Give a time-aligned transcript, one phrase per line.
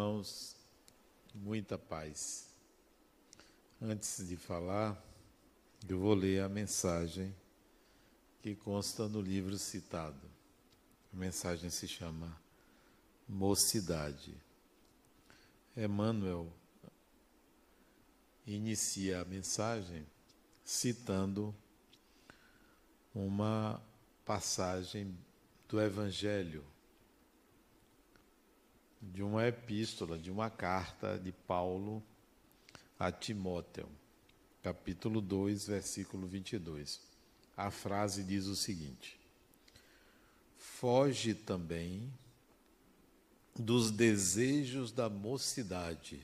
[0.00, 0.56] irmãos,
[1.34, 2.48] muita paz.
[3.82, 4.98] Antes de falar,
[5.86, 7.34] eu vou ler a mensagem
[8.40, 10.26] que consta no livro citado.
[11.12, 12.34] A mensagem se chama
[13.28, 14.34] Mocidade.
[15.76, 16.50] Emmanuel
[18.46, 20.06] inicia a mensagem
[20.64, 21.54] citando
[23.14, 23.82] uma
[24.24, 25.14] passagem
[25.68, 26.64] do Evangelho
[29.00, 32.02] de uma epístola, de uma carta de Paulo
[32.98, 33.88] a Timóteo,
[34.62, 37.00] capítulo 2, versículo 22.
[37.56, 39.18] A frase diz o seguinte:
[40.56, 42.12] Foge também
[43.58, 46.20] dos desejos da mocidade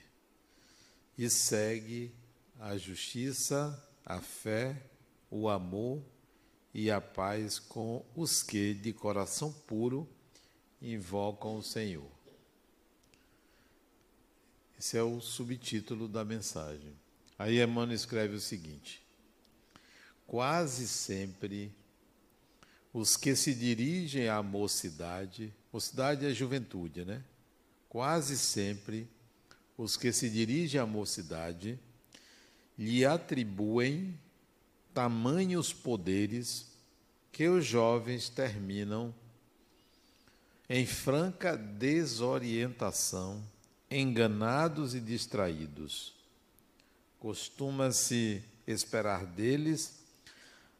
[1.16, 2.14] e segue
[2.60, 4.82] a justiça, a fé,
[5.30, 6.02] o amor
[6.74, 10.06] e a paz com os que de coração puro
[10.80, 12.15] invocam o Senhor.
[14.78, 16.94] Esse é o subtítulo da mensagem.
[17.38, 19.02] Aí Emmanuel escreve o seguinte:
[20.26, 21.72] Quase sempre
[22.92, 27.22] os que se dirigem à mocidade, mocidade é juventude, né?
[27.88, 29.08] Quase sempre
[29.76, 31.78] os que se dirigem à mocidade
[32.78, 34.18] lhe atribuem
[34.92, 36.66] tamanhos poderes
[37.32, 39.14] que os jovens terminam
[40.68, 43.42] em franca desorientação
[43.90, 46.14] enganados e distraídos.
[47.18, 49.94] Costuma-se esperar deles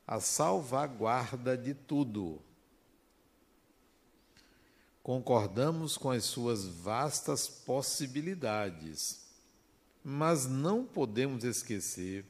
[0.07, 2.41] a salvaguarda de tudo.
[5.03, 9.25] Concordamos com as suas vastas possibilidades,
[10.03, 12.25] mas não podemos esquecer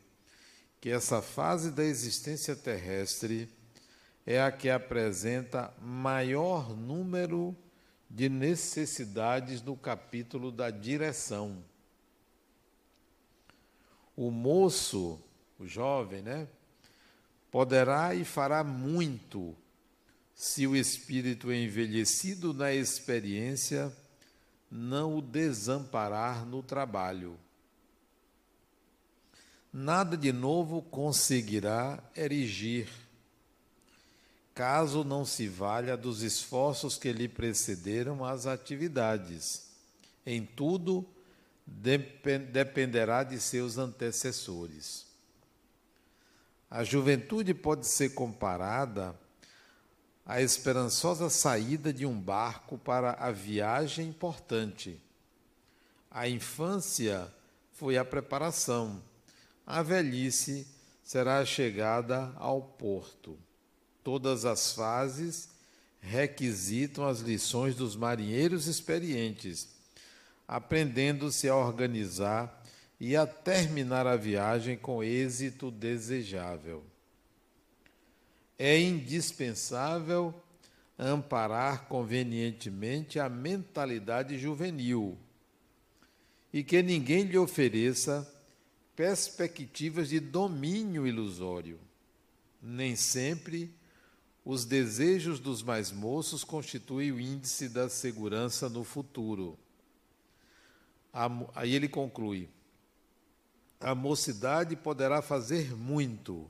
[0.80, 3.48] que essa fase da existência terrestre
[4.26, 7.65] é a que apresenta maior número de
[8.30, 11.62] necessidades no capítulo da direção.
[14.16, 15.20] O moço,
[15.58, 16.48] o jovem, né,
[17.50, 19.54] poderá e fará muito
[20.34, 23.94] se o espírito envelhecido na experiência
[24.70, 27.38] não o desamparar no trabalho.
[29.72, 32.88] Nada de novo conseguirá erigir
[34.56, 39.66] caso não se valha dos esforços que lhe precederam as atividades.
[40.24, 41.06] Em tudo,
[41.66, 45.04] dependerá de seus antecessores.
[46.70, 49.14] A juventude pode ser comparada
[50.24, 54.98] à esperançosa saída de um barco para a viagem importante.
[56.10, 57.30] A infância
[57.72, 59.02] foi a preparação,
[59.66, 60.66] a velhice
[61.02, 63.38] será a chegada ao porto.
[64.06, 65.48] Todas as fases
[66.00, 69.66] requisitam as lições dos marinheiros experientes,
[70.46, 72.64] aprendendo-se a organizar
[73.00, 76.84] e a terminar a viagem com êxito desejável.
[78.56, 80.32] É indispensável
[80.96, 85.18] amparar convenientemente a mentalidade juvenil
[86.52, 88.24] e que ninguém lhe ofereça
[88.94, 91.80] perspectivas de domínio ilusório.
[92.62, 93.74] Nem sempre
[94.46, 99.58] os desejos dos mais moços constituem o índice da segurança no futuro.
[101.52, 102.48] Aí ele conclui:
[103.80, 106.48] a mocidade poderá fazer muito,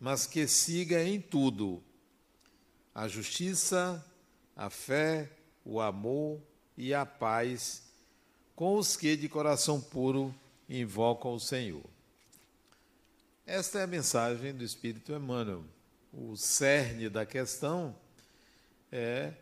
[0.00, 1.82] mas que siga em tudo
[2.94, 4.02] a justiça,
[4.56, 5.30] a fé,
[5.62, 6.40] o amor
[6.74, 7.82] e a paz
[8.54, 10.34] com os que de coração puro
[10.66, 11.84] invocam o Senhor.
[13.44, 15.75] Esta é a mensagem do Espírito Emmanuel
[16.16, 17.94] o cerne da questão
[18.90, 19.34] é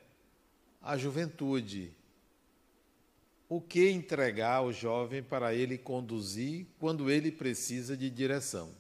[0.83, 1.93] a juventude.
[3.49, 8.75] O que entregar ao jovem para ele conduzir quando ele precisa de direção?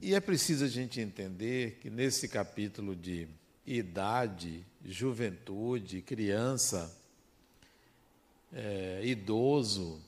[0.00, 3.26] E é preciso a gente entender que nesse capítulo de
[3.66, 6.94] idade, juventude, criança,
[8.52, 10.02] é, idoso,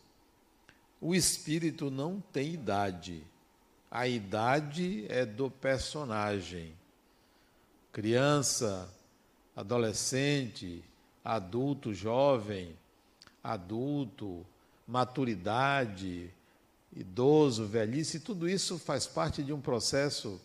[1.01, 3.25] o espírito não tem idade
[3.95, 6.75] a idade é do personagem.
[7.93, 8.93] Criança,
[9.55, 10.83] adolescente,
[11.25, 12.77] adulto, jovem,
[13.41, 14.45] adulto,
[14.85, 16.29] maturidade,
[16.93, 20.41] idoso, velhice, tudo isso faz parte de um processo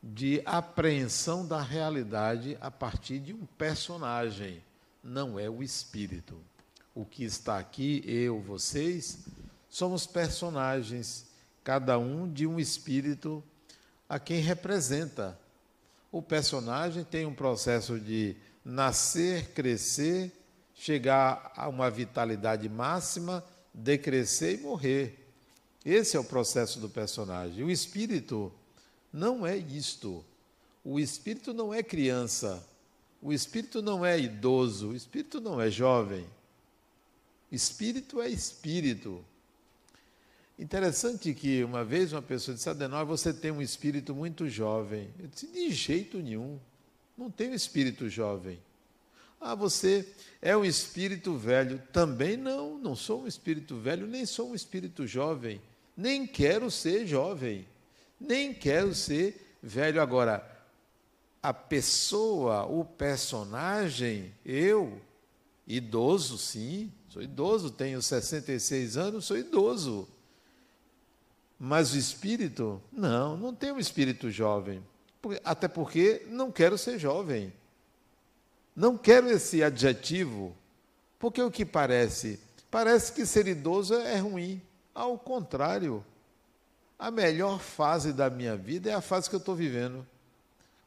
[0.00, 4.62] de apreensão da realidade a partir de um personagem,
[5.02, 6.38] não é o espírito.
[6.94, 9.26] O que está aqui, eu, vocês,
[9.68, 11.26] somos personagens
[11.66, 13.42] cada um de um espírito
[14.08, 15.36] a quem representa.
[16.12, 20.30] O personagem tem um processo de nascer, crescer,
[20.76, 25.28] chegar a uma vitalidade máxima, decrescer e morrer.
[25.84, 27.64] Esse é o processo do personagem.
[27.64, 28.52] O espírito
[29.12, 30.24] não é isto.
[30.84, 32.64] O espírito não é criança.
[33.20, 34.90] O espírito não é idoso.
[34.90, 36.24] O espírito não é jovem.
[37.50, 39.24] Espírito é espírito.
[40.58, 45.10] Interessante que uma vez uma pessoa disse: Adenor, você tem um espírito muito jovem.
[45.18, 46.58] Eu disse: de jeito nenhum.
[47.16, 48.58] Não tenho espírito jovem.
[49.40, 50.06] Ah, você
[50.40, 51.80] é um espírito velho.
[51.92, 55.60] Também não, não sou um espírito velho, nem sou um espírito jovem.
[55.96, 57.66] Nem quero ser jovem.
[58.18, 60.00] Nem quero ser velho.
[60.00, 60.44] Agora,
[61.42, 65.00] a pessoa, o personagem, eu,
[65.66, 70.08] idoso, sim, sou idoso, tenho 66 anos, sou idoso.
[71.58, 74.82] Mas o espírito, não, não tenho um espírito jovem.
[75.44, 77.52] Até porque não quero ser jovem.
[78.74, 80.54] Não quero esse adjetivo,
[81.18, 82.38] porque o que parece?
[82.70, 84.60] Parece que ser idoso é ruim.
[84.94, 86.04] Ao contrário,
[86.98, 90.06] a melhor fase da minha vida é a fase que eu estou vivendo.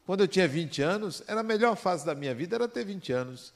[0.06, 3.12] Quando eu tinha 20 anos, era a melhor fase da minha vida era ter 20
[3.12, 3.54] anos.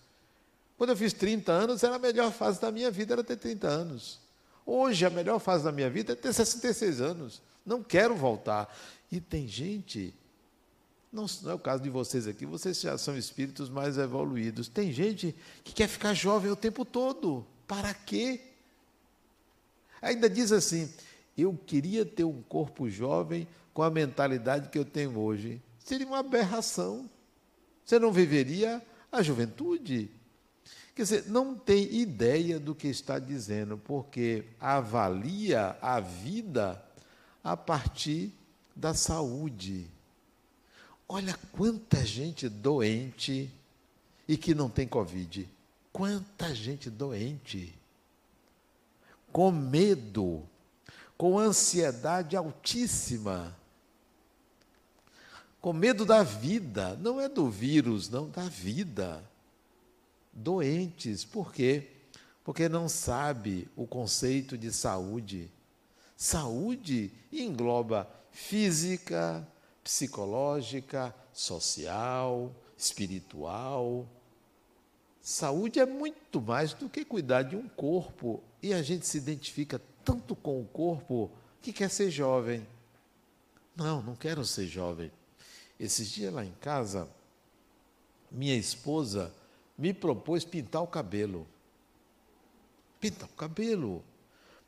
[0.77, 3.67] Quando eu fiz 30 anos, era a melhor fase da minha vida era ter 30
[3.67, 4.19] anos.
[4.65, 7.41] Hoje, a melhor fase da minha vida é ter 66 anos.
[7.65, 8.73] Não quero voltar.
[9.11, 10.13] E tem gente,
[11.11, 14.67] não, não é o caso de vocês aqui, vocês já são espíritos mais evoluídos.
[14.67, 17.45] Tem gente que quer ficar jovem o tempo todo.
[17.67, 18.41] Para quê?
[20.01, 20.91] Ainda diz assim:
[21.37, 25.61] eu queria ter um corpo jovem com a mentalidade que eu tenho hoje.
[25.79, 27.09] Seria uma aberração.
[27.83, 28.81] Você não viveria
[29.11, 30.09] a juventude.
[30.95, 36.83] Quer dizer, não tem ideia do que está dizendo, porque avalia a vida
[37.43, 38.31] a partir
[38.75, 39.89] da saúde.
[41.09, 43.51] Olha quanta gente doente
[44.27, 45.49] e que não tem Covid.
[45.91, 47.73] Quanta gente doente.
[49.31, 50.43] Com medo,
[51.17, 53.55] com ansiedade altíssima.
[55.59, 59.23] Com medo da vida, não é do vírus, não, da vida
[60.33, 61.23] doentes.
[61.23, 61.89] Por quê?
[62.43, 65.49] Porque não sabe o conceito de saúde.
[66.17, 69.47] Saúde engloba física,
[69.83, 74.07] psicológica, social, espiritual.
[75.21, 78.43] Saúde é muito mais do que cuidar de um corpo.
[78.61, 81.31] E a gente se identifica tanto com o corpo
[81.61, 82.65] que quer ser jovem.
[83.75, 85.11] Não, não quero ser jovem.
[85.79, 87.07] Esses dias lá em casa,
[88.31, 89.33] minha esposa
[89.83, 91.45] me propôs pintar o cabelo.
[93.01, 94.01] Pintar o cabelo.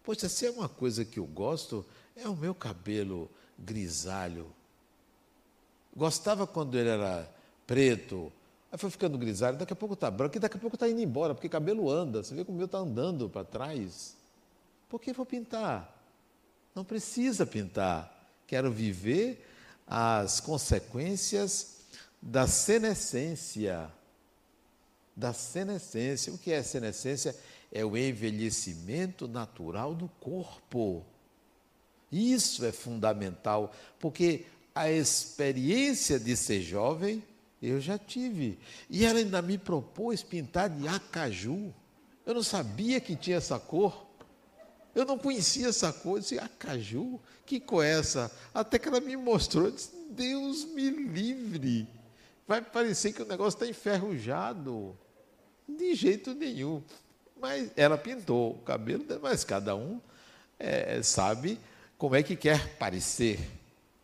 [0.03, 1.85] Poxa, se é uma coisa que eu gosto,
[2.17, 4.51] é o meu cabelo grisalho.
[5.95, 7.33] Gostava quando ele era
[7.65, 8.29] preto,
[8.69, 10.99] aí foi ficando grisalho, daqui a pouco está branco, e daqui a pouco está indo
[10.99, 12.21] embora, porque cabelo anda.
[12.21, 14.17] Você vê como o meu está andando para trás.
[14.89, 15.97] Por que vou pintar?
[16.75, 18.11] Não precisa pintar.
[18.45, 19.47] Quero viver
[19.87, 21.77] as consequências
[22.21, 23.89] da senescência
[25.15, 26.33] da senescência.
[26.33, 27.35] O que é senescência?
[27.71, 31.05] É o envelhecimento natural do corpo.
[32.11, 37.23] Isso é fundamental, porque a experiência de ser jovem
[37.61, 38.59] eu já tive.
[38.89, 41.73] E ela ainda me propôs pintar de acaju.
[42.25, 44.05] Eu não sabia que tinha essa cor.
[44.93, 46.17] Eu não conhecia essa cor.
[46.17, 47.19] Eu disse, acaju?
[47.45, 48.31] Que cor é essa?
[48.53, 49.65] Até que ela me mostrou.
[49.65, 51.87] Eu disse, Deus me livre.
[52.47, 54.97] Vai parecer que o negócio está enferrujado.
[55.67, 56.81] De jeito nenhum.
[57.39, 59.99] Mas ela pintou o cabelo, mas cada um
[60.57, 61.59] é, sabe
[61.97, 63.39] como é que quer parecer,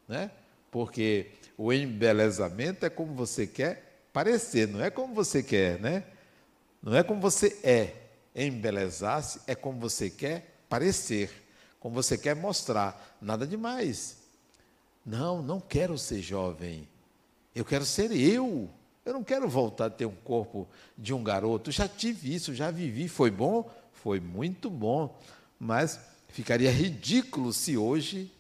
[0.07, 0.31] né?
[0.69, 6.03] Porque o embelezamento é como você quer parecer, não é como você quer, né?
[6.81, 7.95] Não é como você é.
[8.33, 11.29] Embelezar-se é como você quer parecer,
[11.79, 13.17] como você quer mostrar.
[13.21, 14.17] Nada demais.
[15.05, 16.87] Não, não quero ser jovem.
[17.53, 18.69] Eu quero ser eu.
[19.05, 20.67] Eu não quero voltar a ter um corpo
[20.97, 21.71] de um garoto.
[21.71, 23.07] Já tive isso, já vivi.
[23.07, 23.69] Foi bom?
[23.91, 25.19] Foi muito bom.
[25.59, 28.31] Mas ficaria ridículo se hoje,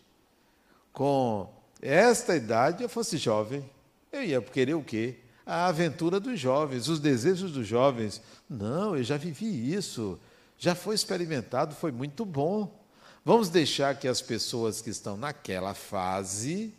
[0.93, 1.51] com
[1.81, 3.67] esta idade, eu fosse jovem.
[4.11, 5.17] Eu ia querer o quê?
[5.45, 8.21] A aventura dos jovens, os desejos dos jovens.
[8.47, 10.19] Não, eu já vivi isso.
[10.57, 12.79] Já foi experimentado, foi muito bom.
[13.25, 16.73] Vamos deixar que as pessoas que estão naquela fase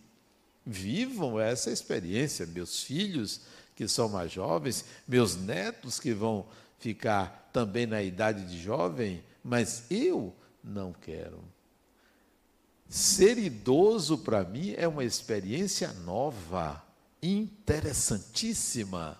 [0.64, 2.46] vivam essa experiência.
[2.46, 3.40] Meus filhos
[3.74, 6.46] que são mais jovens, meus netos que vão
[6.78, 11.42] ficar também na idade de jovem, mas eu não quero.
[12.88, 16.82] Ser idoso para mim é uma experiência nova,
[17.22, 19.18] interessantíssima.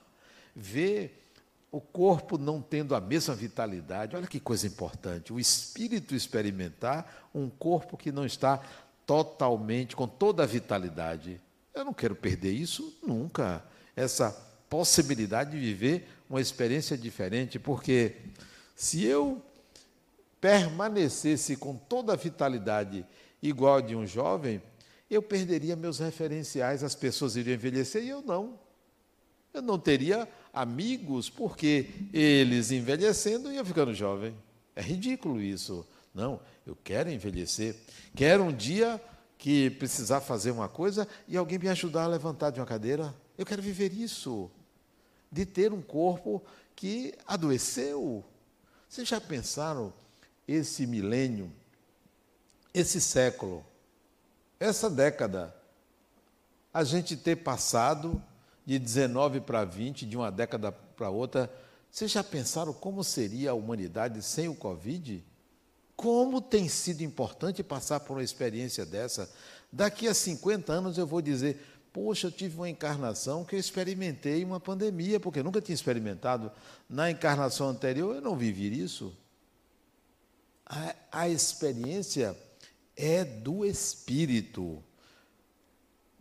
[0.55, 1.23] ver
[1.71, 4.15] o corpo não tendo a mesma vitalidade.
[4.15, 5.33] Olha que coisa importante.
[5.33, 8.61] O espírito experimentar um corpo que não está
[9.07, 11.41] totalmente, com toda a vitalidade.
[11.75, 13.65] Eu não quero perder isso nunca.
[13.95, 14.31] Essa
[14.69, 18.17] possibilidade de viver uma experiência diferente, porque
[18.75, 19.43] se eu
[20.41, 23.07] permanecesse com toda a vitalidade
[23.43, 24.63] igual a de um jovem,
[25.11, 28.59] eu perderia meus referenciais, as pessoas iriam envelhecer e eu não.
[29.53, 34.35] Eu não teria amigos, porque eles envelhecendo iam ficando jovem.
[34.75, 35.87] É ridículo isso.
[36.15, 37.77] Não, eu quero envelhecer.
[38.15, 39.01] Quero um dia
[39.37, 43.15] que precisar fazer uma coisa e alguém me ajudar a levantar de uma cadeira.
[43.43, 44.49] Eu quero viver isso.
[45.31, 46.41] De ter um corpo
[46.77, 48.25] que adoeceu.
[48.89, 49.93] Vocês já pensaram
[50.47, 51.53] esse milênio,
[52.73, 53.67] esse século,
[54.61, 55.53] essa década,
[56.73, 58.23] a gente ter passado
[58.65, 61.53] de 19 para 20, de uma década para outra.
[61.91, 65.25] Vocês já pensaram como seria a humanidade sem o Covid?
[65.97, 69.29] Como tem sido importante passar por uma experiência dessa?
[69.73, 74.45] Daqui a 50 anos eu vou dizer: Poxa, eu tive uma encarnação que eu experimentei
[74.45, 76.51] uma pandemia, porque eu nunca tinha experimentado.
[76.89, 79.15] Na encarnação anterior eu não vivi isso.
[80.65, 82.37] A, a experiência
[82.97, 84.83] é do espírito.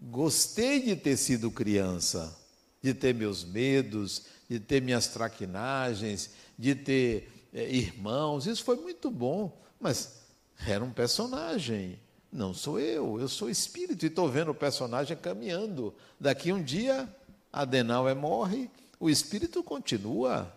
[0.01, 2.37] Gostei de ter sido criança,
[2.81, 9.11] de ter meus medos, de ter minhas traquinagens, de ter é, irmãos, isso foi muito
[9.11, 10.21] bom, mas
[10.65, 11.99] era um personagem,
[12.31, 15.93] não sou eu, eu sou espírito e estou vendo o personagem caminhando.
[16.19, 17.07] Daqui um dia,
[17.51, 18.69] Adenauer morre,
[18.99, 20.51] o espírito continua.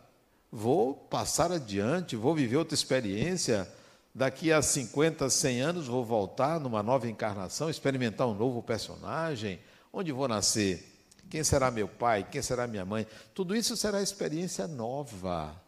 [0.52, 3.68] Vou passar adiante, vou viver outra experiência
[4.14, 9.58] daqui a 50, 100 anos vou voltar numa nova encarnação, experimentar um novo personagem,
[9.92, 10.88] onde vou nascer,
[11.28, 15.60] quem será meu pai, quem será minha mãe, tudo isso será experiência nova.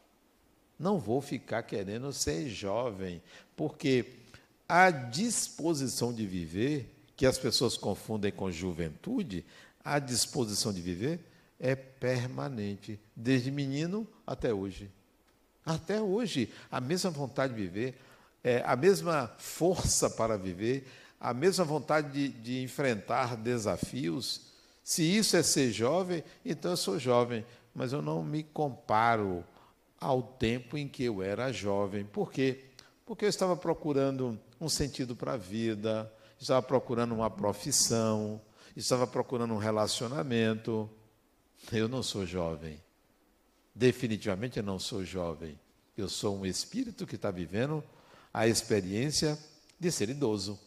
[0.79, 3.21] Não vou ficar querendo ser jovem,
[3.57, 4.05] porque
[4.69, 9.45] a disposição de viver, que as pessoas confundem com juventude,
[9.85, 11.21] a disposição de viver
[11.59, 14.91] é permanente, desde menino até hoje.
[15.65, 17.99] Até hoje, a mesma vontade de viver,
[18.45, 20.87] é, a mesma força para viver,
[21.21, 24.43] a mesma vontade de, de enfrentar desafios.
[24.85, 27.45] Se isso é ser jovem, então eu sou jovem,
[27.75, 29.45] mas eu não me comparo
[29.99, 32.05] ao tempo em que eu era jovem.
[32.05, 32.65] Por quê?
[33.05, 38.41] Porque eu estava procurando um sentido para a vida, estava procurando uma profissão,
[38.77, 40.89] estava procurando um relacionamento.
[41.73, 42.81] Eu não sou jovem.
[43.75, 45.59] Definitivamente eu não sou jovem.
[45.97, 47.83] Eu sou um espírito que está vivendo
[48.33, 49.39] a experiência
[49.79, 50.59] de ser idoso,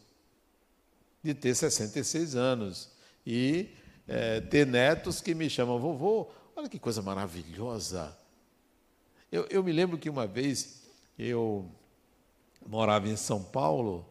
[1.22, 2.90] de ter 66 anos
[3.24, 3.70] e
[4.08, 6.30] é, ter netos que me chamam vovô.
[6.56, 8.16] Olha que coisa maravilhosa.
[9.30, 10.82] Eu, eu me lembro que uma vez
[11.16, 11.70] eu
[12.66, 14.06] morava em São Paulo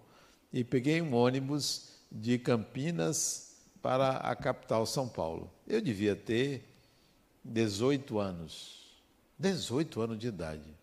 [0.52, 5.50] e peguei um ônibus de Campinas para a capital São Paulo.
[5.68, 6.66] Eu devia ter
[7.44, 8.80] 18 anos.
[9.38, 10.80] 18 anos de idade.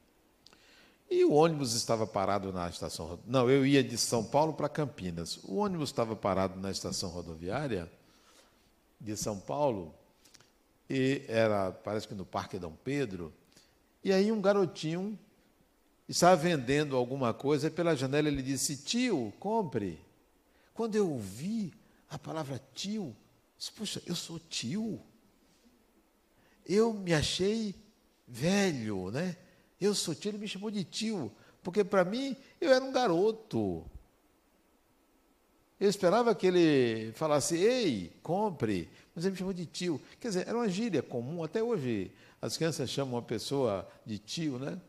[1.10, 3.18] E o ônibus estava parado na estação.
[3.26, 5.38] Não, eu ia de São Paulo para Campinas.
[5.44, 7.90] O ônibus estava parado na estação rodoviária
[9.00, 9.94] de São Paulo
[10.88, 13.32] e era, parece que no Parque Dom Pedro.
[14.02, 15.18] E aí um garotinho
[16.08, 19.98] estava vendendo alguma coisa pela janela ele disse: "Tio, compre".
[20.76, 21.72] Quando eu ouvi
[22.10, 23.16] a palavra tio,
[23.58, 25.00] disse, puxa, eu sou tio.
[26.66, 27.74] Eu me achei
[28.28, 29.36] velho, né?
[29.80, 31.32] Eu sou tio, ele me chamou de tio,
[31.62, 33.84] porque para mim eu era um garoto.
[35.78, 40.00] Eu esperava que ele falasse, ei, compre, mas ele me chamou de tio.
[40.20, 42.10] Quer dizer, era uma gíria comum, até hoje
[42.40, 44.80] as crianças chamam uma pessoa de tio, né?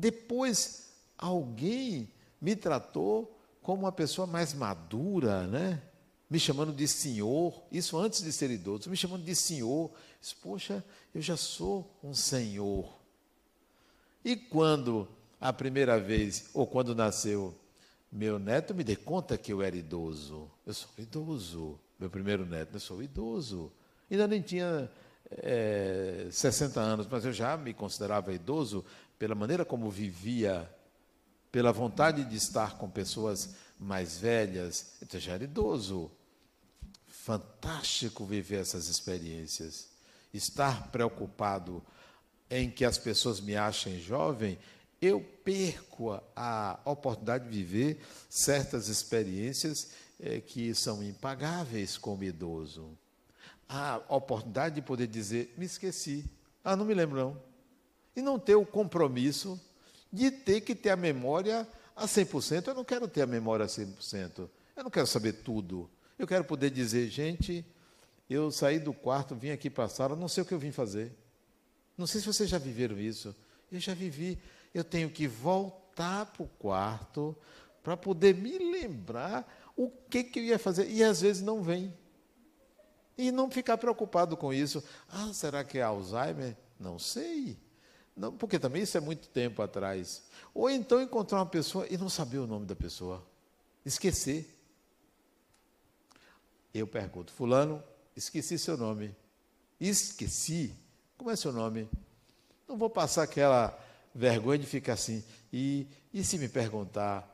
[0.00, 5.82] Depois, alguém me tratou como uma pessoa mais madura, né?
[6.28, 9.90] Me chamando de senhor, isso antes de ser idoso, me chamando de senhor.
[10.18, 10.82] Disse, Poxa,
[11.14, 12.98] eu já sou um senhor.
[14.24, 15.06] E quando
[15.38, 17.54] a primeira vez, ou quando nasceu
[18.10, 20.50] meu neto, me dei conta que eu era idoso.
[20.64, 21.78] Eu sou idoso.
[21.98, 23.70] Meu primeiro neto, eu sou idoso.
[24.10, 24.90] Ainda nem tinha
[25.30, 28.84] é, 60 anos, mas eu já me considerava idoso
[29.20, 30.66] pela maneira como vivia,
[31.52, 34.94] pela vontade de estar com pessoas mais velhas.
[35.02, 36.10] Então já era idoso.
[37.06, 39.90] Fantástico viver essas experiências.
[40.32, 41.84] Estar preocupado
[42.48, 44.58] em que as pessoas me achem jovem,
[45.02, 48.00] eu perco a oportunidade de viver
[48.30, 52.96] certas experiências é, que são impagáveis como idoso.
[53.68, 56.24] A oportunidade de poder dizer: me esqueci,
[56.64, 57.49] Ah, não me lembro não.
[58.14, 59.60] E não ter o compromisso
[60.12, 62.68] de ter que ter a memória a 100%.
[62.68, 64.48] Eu não quero ter a memória a 100%.
[64.76, 65.88] Eu não quero saber tudo.
[66.18, 67.64] Eu quero poder dizer, gente,
[68.28, 70.72] eu saí do quarto, vim aqui para a sala, não sei o que eu vim
[70.72, 71.16] fazer.
[71.96, 73.34] Não sei se vocês já viveram isso.
[73.70, 74.38] Eu já vivi.
[74.72, 77.36] Eu tenho que voltar para o quarto
[77.82, 80.90] para poder me lembrar o que, que eu ia fazer.
[80.90, 81.92] E às vezes não vem.
[83.16, 84.82] E não ficar preocupado com isso.
[85.08, 86.56] Ah, será que é Alzheimer?
[86.78, 87.58] Não sei.
[88.20, 90.22] Não, porque também isso é muito tempo atrás.
[90.52, 93.26] Ou então encontrar uma pessoa e não saber o nome da pessoa.
[93.82, 94.54] Esquecer.
[96.74, 97.82] Eu pergunto, Fulano,
[98.14, 99.16] esqueci seu nome.
[99.80, 100.74] Esqueci.
[101.16, 101.88] Como é seu nome?
[102.68, 103.82] Não vou passar aquela
[104.14, 105.24] vergonha de ficar assim.
[105.50, 107.26] E, e se me perguntar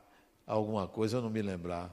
[0.46, 1.92] alguma coisa, eu não me lembrar?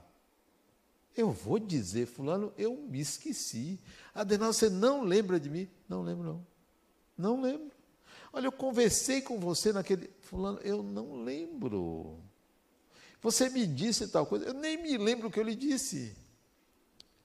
[1.18, 3.80] Eu vou dizer, Fulano, eu me esqueci.
[4.14, 5.68] Adenal, você não lembra de mim?
[5.90, 6.48] Não lembro, não.
[7.18, 7.74] Não lembro.
[8.34, 10.10] Olha, eu conversei com você naquele.
[10.22, 12.18] Fulano, eu não lembro.
[13.22, 16.16] Você me disse tal coisa, eu nem me lembro o que eu lhe disse.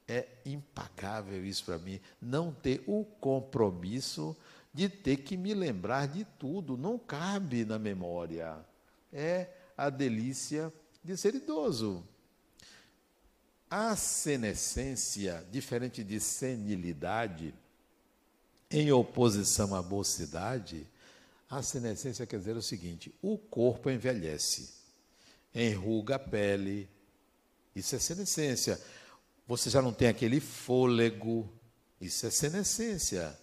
[0.07, 4.37] É impagável isso para mim, não ter o compromisso
[4.73, 8.65] de ter que me lembrar de tudo, não cabe na memória.
[9.13, 10.73] É a delícia
[11.03, 12.07] de ser idoso.
[13.71, 17.55] A senescência, diferente de senilidade,
[18.71, 20.87] em oposição à mocidade,
[21.49, 24.75] a senescência quer dizer o seguinte: o corpo envelhece,
[25.55, 26.89] enruga a pele,
[27.75, 28.81] isso é senescência.
[29.47, 31.49] Você já não tem aquele fôlego.
[32.01, 33.39] Isso é senescência.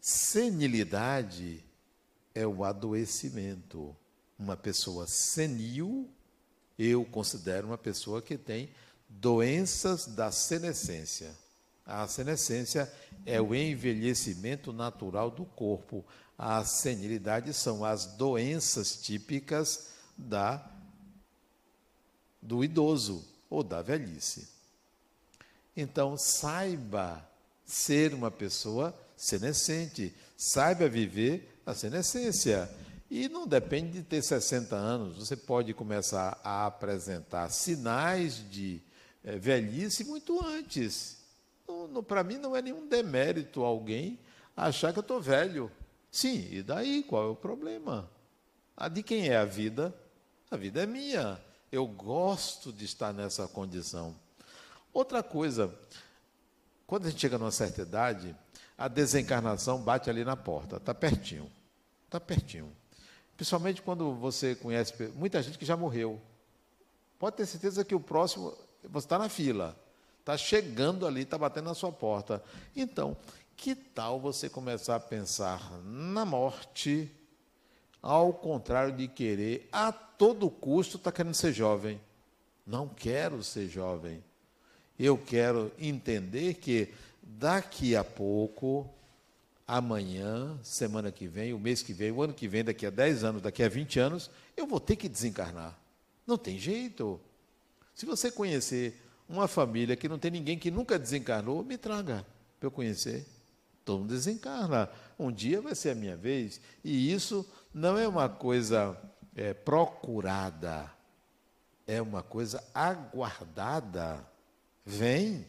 [0.00, 1.64] Senilidade
[2.34, 3.94] é o adoecimento.
[4.38, 6.08] Uma pessoa senil,
[6.78, 8.70] eu considero uma pessoa que tem
[9.08, 11.34] doenças da senescência.
[11.84, 12.92] A senescência
[13.24, 16.04] é o envelhecimento natural do corpo.
[16.38, 20.64] A senilidade são as doenças típicas da
[22.40, 24.48] do idoso ou da velhice.
[25.76, 27.28] Então, saiba
[27.64, 32.70] ser uma pessoa senescente, saiba viver a senescência.
[33.10, 38.80] E não depende de ter 60 anos, você pode começar a apresentar sinais de
[39.24, 41.16] é, velhice muito antes.
[42.06, 44.18] Para mim, não é nenhum demérito alguém
[44.56, 45.70] achar que eu estou velho.
[46.16, 47.02] Sim, e daí?
[47.02, 48.10] Qual é o problema?
[48.74, 49.94] A de quem é a vida?
[50.50, 51.38] A vida é minha.
[51.70, 54.16] Eu gosto de estar nessa condição.
[54.94, 55.70] Outra coisa,
[56.86, 58.34] quando a gente chega numa certa idade,
[58.78, 61.52] a desencarnação bate ali na porta, está pertinho,
[62.06, 62.74] está pertinho.
[63.36, 66.18] Principalmente quando você conhece muita gente que já morreu.
[67.18, 69.76] Pode ter certeza que o próximo, você está na fila,
[70.20, 72.42] está chegando ali, está batendo na sua porta.
[72.74, 73.14] Então,
[73.56, 77.10] que tal você começar a pensar na morte,
[78.02, 82.00] ao contrário de querer, a todo custo, está querendo ser jovem?
[82.66, 84.22] Não quero ser jovem
[84.98, 86.88] eu quero entender que
[87.22, 88.88] daqui a pouco,
[89.66, 93.24] amanhã, semana que vem, o mês que vem, o ano que vem, daqui a 10
[93.24, 95.78] anos, daqui a 20 anos, eu vou ter que desencarnar.
[96.26, 97.20] Não tem jeito.
[97.94, 102.24] Se você conhecer uma família que não tem ninguém que nunca desencarnou, me traga
[102.58, 103.26] para eu conhecer.
[103.86, 104.90] Todo mundo desencarna.
[105.18, 106.60] Um dia vai ser a minha vez.
[106.84, 108.94] E isso não é uma coisa
[109.34, 110.90] é, procurada,
[111.86, 114.22] é uma coisa aguardada
[114.86, 115.44] vem,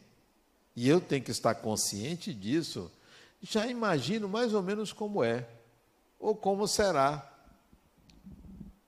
[0.76, 2.92] e eu tenho que estar consciente disso,
[3.40, 5.48] já imagino mais ou menos como é,
[6.20, 7.32] ou como será.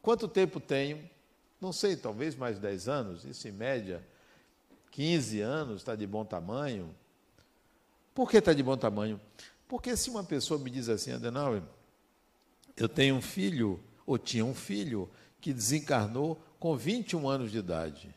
[0.01, 1.07] Quanto tempo tenho?
[1.61, 4.03] Não sei, talvez mais 10 anos, isso em média,
[4.91, 6.95] 15 anos, está de bom tamanho.
[8.19, 9.17] Por que está de bom tamanho?
[9.65, 11.63] Porque se uma pessoa me diz assim, Adenauer,
[12.75, 18.13] eu tenho um filho, ou tinha um filho, que desencarnou com 21 anos de idade.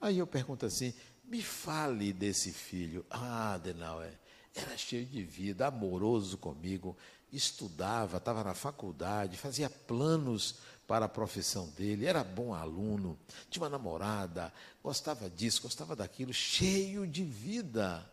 [0.00, 3.04] Aí eu pergunto assim: me fale desse filho.
[3.10, 4.16] Ah, Adenauer,
[4.54, 6.96] era cheio de vida, amoroso comigo,
[7.32, 13.18] estudava, estava na faculdade, fazia planos para a profissão dele, era bom aluno,
[13.50, 18.08] tinha uma namorada, gostava disso, gostava daquilo, cheio de vida.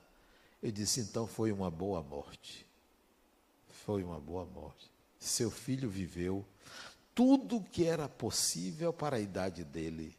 [0.61, 2.65] Eu disse, então foi uma boa morte.
[3.85, 4.91] Foi uma boa morte.
[5.17, 6.45] Seu filho viveu
[7.15, 10.15] tudo o que era possível para a idade dele.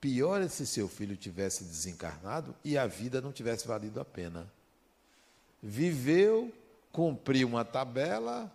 [0.00, 4.50] Pior é se seu filho tivesse desencarnado e a vida não tivesse valido a pena.
[5.62, 6.52] Viveu,
[6.90, 8.50] cumpriu uma tabela,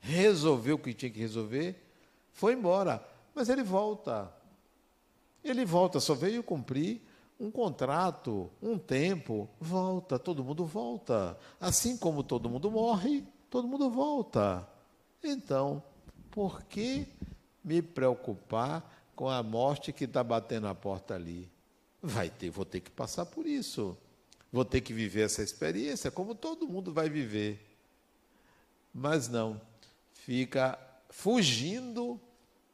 [0.00, 1.76] resolveu o que tinha que resolver,
[2.32, 3.06] foi embora.
[3.34, 4.32] Mas ele volta.
[5.44, 7.02] Ele volta, só veio cumprir
[7.38, 11.38] um contrato, um tempo, volta, todo mundo volta.
[11.60, 14.66] Assim como todo mundo morre, todo mundo volta.
[15.22, 15.82] Então,
[16.30, 17.06] por que
[17.62, 21.50] me preocupar com a morte que está batendo a porta ali?
[22.02, 23.96] Vai ter, vou ter que passar por isso.
[24.52, 27.60] Vou ter que viver essa experiência, como todo mundo vai viver.
[28.94, 29.60] Mas não,
[30.12, 30.78] fica
[31.10, 32.18] fugindo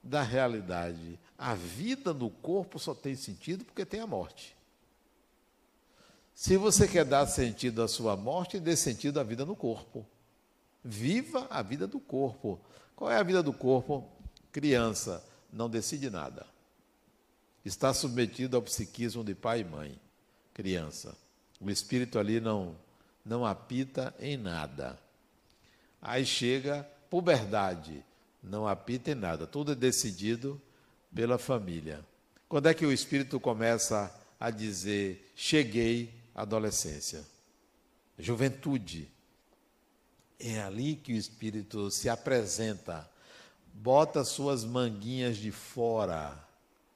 [0.03, 1.19] da realidade.
[1.43, 4.57] A vida no corpo só tem sentido porque tem a morte.
[6.37, 10.07] Se você quer dar sentido à sua morte, dê sentido à vida no corpo.
[10.85, 12.61] Viva a vida do corpo.
[12.95, 14.09] Qual é a vida do corpo?
[14.53, 15.21] Criança,
[15.53, 16.47] não decide nada.
[17.65, 20.01] Está submetido ao psiquismo de pai e mãe.
[20.55, 21.13] Criança.
[21.61, 22.77] O espírito ali não,
[23.25, 24.97] não apita em nada.
[26.01, 28.05] Aí chega puberdade,
[28.41, 29.45] não apita em nada.
[29.45, 30.63] Tudo é decidido
[31.15, 32.05] pela família.
[32.49, 37.25] Quando é que o espírito começa a dizer: cheguei à adolescência?
[38.19, 39.11] Juventude.
[40.39, 43.09] É ali que o espírito se apresenta,
[43.73, 46.37] bota suas manguinhas de fora,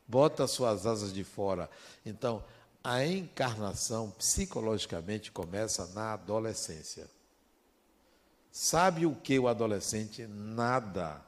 [0.07, 1.71] bota suas asas de fora.
[2.05, 2.43] Então,
[2.83, 7.09] a encarnação psicologicamente começa na adolescência.
[8.51, 10.27] Sabe o que o adolescente?
[10.27, 11.21] Nada.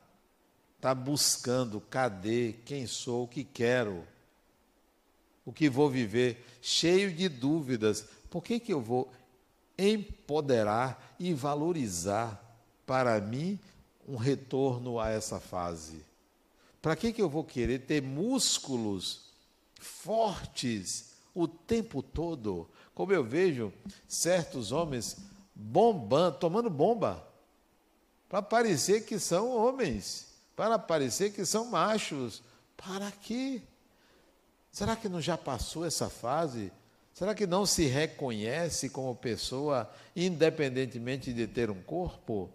[0.79, 4.07] Está buscando, cadê, quem sou, o que quero,
[5.45, 8.07] o que vou viver, cheio de dúvidas.
[8.31, 9.13] Por que, que eu vou
[9.77, 12.41] empoderar e valorizar
[12.87, 13.59] para mim
[14.07, 16.07] um retorno a essa fase?
[16.81, 19.33] Para que, que eu vou querer ter músculos
[19.81, 22.69] fortes o tempo todo.
[22.95, 23.73] Como eu vejo
[24.07, 25.17] certos homens
[25.55, 27.27] bombando, tomando bomba,
[28.29, 30.28] para parecer que são homens,
[30.59, 32.43] para parecer que são machos.
[32.77, 33.63] Para quê?
[34.73, 36.73] Será que não já passou essa fase?
[37.15, 42.51] Será que não se reconhece como pessoa, independentemente de ter um corpo?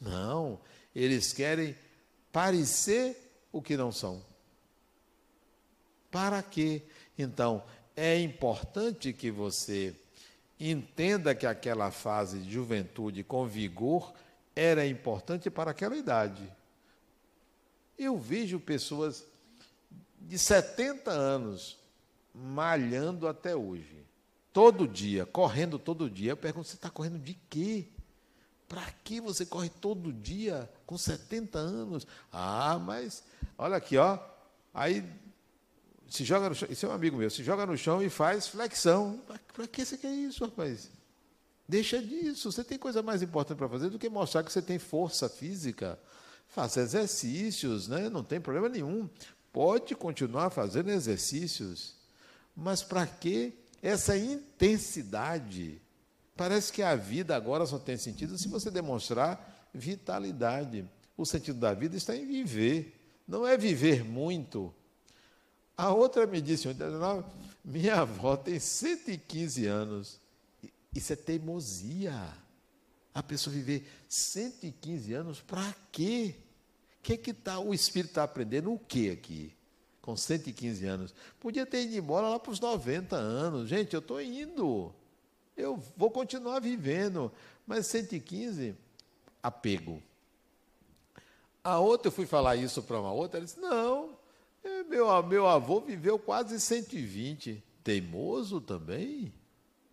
[0.00, 0.58] Não,
[0.92, 1.76] eles querem
[2.32, 3.16] parecer
[3.52, 4.20] o que não são.
[6.10, 6.82] Para quê?
[7.16, 7.62] Então,
[7.96, 9.94] é importante que você
[10.58, 14.12] entenda que aquela fase de juventude com vigor
[14.56, 16.59] era importante para aquela idade.
[18.02, 19.26] Eu vejo pessoas
[20.18, 21.76] de 70 anos
[22.34, 24.06] malhando até hoje,
[24.54, 26.32] todo dia, correndo todo dia.
[26.32, 27.88] Eu pergunto: você está correndo de quê?
[28.66, 32.06] Para que você corre todo dia com 70 anos?
[32.32, 33.22] Ah, mas
[33.58, 34.18] olha aqui, ó.
[34.72, 35.04] Aí
[36.08, 38.48] se joga no chão, isso é um amigo meu, se joga no chão e faz
[38.48, 39.20] flexão.
[39.52, 40.88] Para que você quer isso, rapaz?
[41.68, 42.50] Deixa disso.
[42.50, 45.98] Você tem coisa mais importante para fazer do que mostrar que você tem força física.
[46.50, 48.08] Faça exercícios, né?
[48.08, 49.08] não tem problema nenhum.
[49.52, 51.94] Pode continuar fazendo exercícios.
[52.56, 55.80] Mas para que essa intensidade?
[56.36, 60.84] Parece que a vida agora só tem sentido se você demonstrar vitalidade.
[61.16, 62.96] O sentido da vida está em viver.
[63.26, 64.74] Não é viver muito,
[65.80, 66.68] a outra me disse,
[67.64, 70.20] minha avó tem 115 anos.
[70.94, 72.12] Isso é teimosia.
[73.14, 76.34] A pessoa viver 115 anos, para quê?
[76.98, 79.52] O que, que tá, o espírito está aprendendo o que aqui?
[80.00, 81.14] Com 115 anos.
[81.40, 83.68] Podia ter ido embora lá para os 90 anos.
[83.68, 84.94] Gente, eu estou indo.
[85.56, 87.32] Eu vou continuar vivendo.
[87.66, 88.74] Mas 115,
[89.42, 90.02] apego.
[91.62, 94.16] A outra, eu fui falar isso para uma outra, ela disse: não,
[94.64, 97.62] é, meu, meu avô viveu quase 120.
[97.82, 99.32] Teimoso também?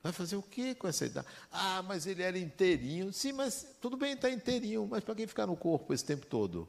[0.08, 1.28] Vai fazer o quê com essa idade?
[1.52, 3.12] Ah, mas ele era inteirinho.
[3.12, 6.26] Sim, mas tudo bem estar tá inteirinho, mas para quem ficar no corpo esse tempo
[6.26, 6.66] todo?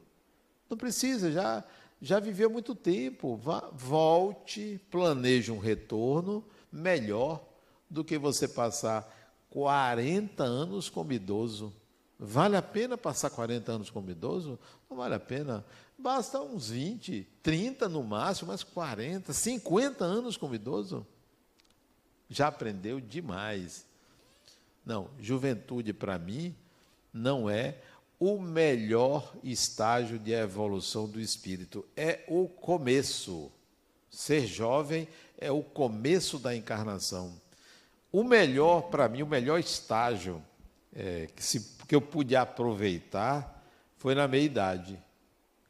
[0.69, 1.63] Não precisa, já,
[2.01, 3.37] já viveu muito tempo.
[3.37, 7.41] Vá, volte, planeje um retorno melhor
[7.89, 9.09] do que você passar
[9.49, 11.73] 40 anos como idoso.
[12.19, 14.59] Vale a pena passar 40 anos como idoso?
[14.89, 15.63] Não vale a pena.
[15.97, 21.07] Basta uns 20, 30 no máximo, mas 40, 50 anos como idoso.
[22.29, 23.85] Já aprendeu demais.
[24.85, 26.55] Não, juventude para mim
[27.13, 27.75] não é
[28.19, 33.51] o melhor estágio de evolução do espírito, é o começo.
[34.09, 37.39] Ser jovem é o começo da encarnação.
[38.11, 40.43] O melhor, para mim, o melhor estágio
[40.93, 43.63] é, que, se, que eu pude aproveitar
[43.97, 44.99] foi na meia idade,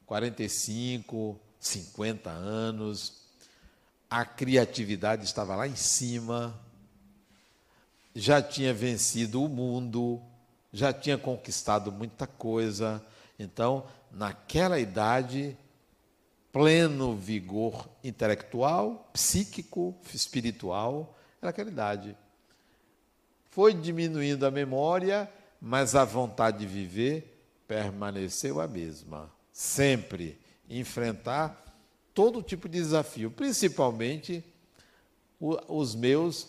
[0.06, 3.19] 45, 50 anos.
[4.10, 6.60] A criatividade estava lá em cima,
[8.15, 10.22] já tinha vencido o mundo,
[10.74, 13.06] já tinha conquistado muita coisa.
[13.38, 15.56] Então, naquela idade,
[16.52, 22.17] pleno vigor intelectual, psíquico, espiritual, era aquela idade.
[23.52, 29.32] Foi diminuindo a memória, mas a vontade de viver permaneceu a mesma.
[29.52, 31.69] Sempre enfrentar
[32.13, 34.43] todo tipo de desafio, principalmente
[35.39, 36.48] os meus,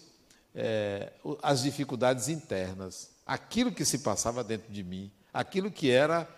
[0.54, 6.28] é, as dificuldades internas, aquilo que se passava dentro de mim, aquilo que era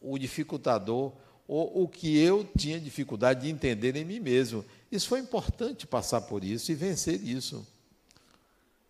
[0.00, 1.12] o dificultador,
[1.46, 4.64] ou o que eu tinha dificuldade de entender em mim mesmo.
[4.90, 7.66] Isso foi importante passar por isso e vencer isso.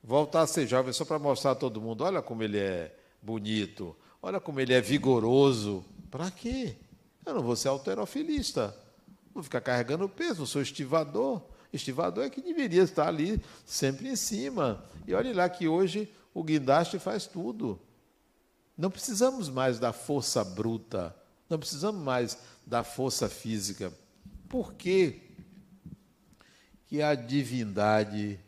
[0.03, 3.97] Voltar a ser jovem só para mostrar a todo mundo: olha como ele é bonito,
[4.23, 5.85] olha como ele é vigoroso.
[6.11, 6.77] Para quê?
[7.27, 8.77] Eu não vou ser alterofilista.
[9.35, 11.43] Vou ficar carregando peso, eu sou estivador.
[11.73, 14.89] Estivador é que deveria estar ali sempre em cima.
[15.09, 17.81] E olhe lá que hoje o guindaste faz tudo.
[18.79, 21.15] Não precisamos mais da força bruta,
[21.49, 23.93] não precisamos mais da força física.
[24.49, 25.21] Por que,
[26.87, 28.39] que a divindade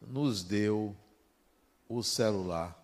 [0.00, 0.96] nos deu
[1.88, 2.76] o celular?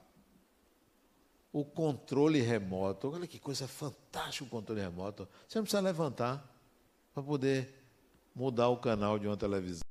[1.53, 3.12] O controle remoto.
[3.12, 5.29] Olha que coisa fantástica o controle remoto.
[5.49, 6.54] Você não precisa levantar
[7.14, 7.72] para poder
[8.35, 9.85] mudar o canal de uma televisão.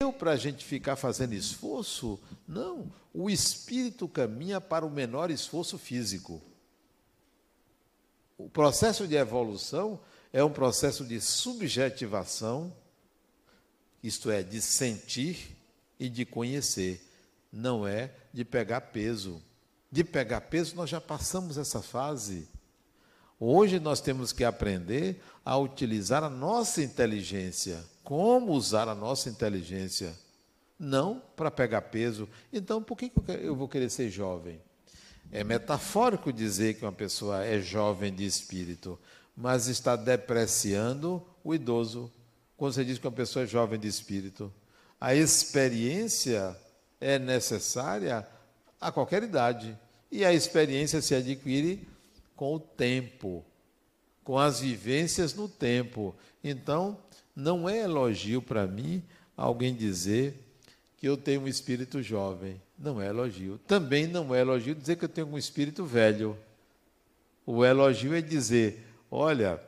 [0.00, 2.20] Deu para a gente ficar fazendo esforço?
[2.46, 2.92] Não.
[3.12, 6.40] O espírito caminha para o menor esforço físico.
[8.38, 9.98] O processo de evolução
[10.32, 12.72] é um processo de subjetivação,
[14.02, 15.56] isto é, de sentir
[15.98, 17.02] e de conhecer,
[17.50, 19.42] não é de pegar peso.
[19.90, 22.46] De pegar peso, nós já passamos essa fase.
[23.38, 27.84] Hoje nós temos que aprender a utilizar a nossa inteligência.
[28.02, 30.16] Como usar a nossa inteligência?
[30.78, 32.28] Não para pegar peso.
[32.52, 34.60] Então, por que eu vou querer ser jovem?
[35.30, 38.98] É metafórico dizer que uma pessoa é jovem de espírito,
[39.36, 42.10] mas está depreciando o idoso.
[42.56, 44.52] Quando você diz que uma pessoa é jovem de espírito,
[44.98, 46.56] a experiência
[46.98, 48.26] é necessária
[48.80, 49.76] a qualquer idade.
[50.10, 51.86] E a experiência se adquire
[52.36, 53.44] com o tempo,
[54.22, 56.14] com as vivências no tempo.
[56.44, 56.98] Então,
[57.34, 59.02] não é elogio para mim
[59.36, 60.38] alguém dizer
[60.96, 62.60] que eu tenho um espírito jovem.
[62.78, 63.58] Não é elogio.
[63.66, 66.36] Também não é elogio dizer que eu tenho um espírito velho.
[67.44, 69.60] O elogio é dizer: olha,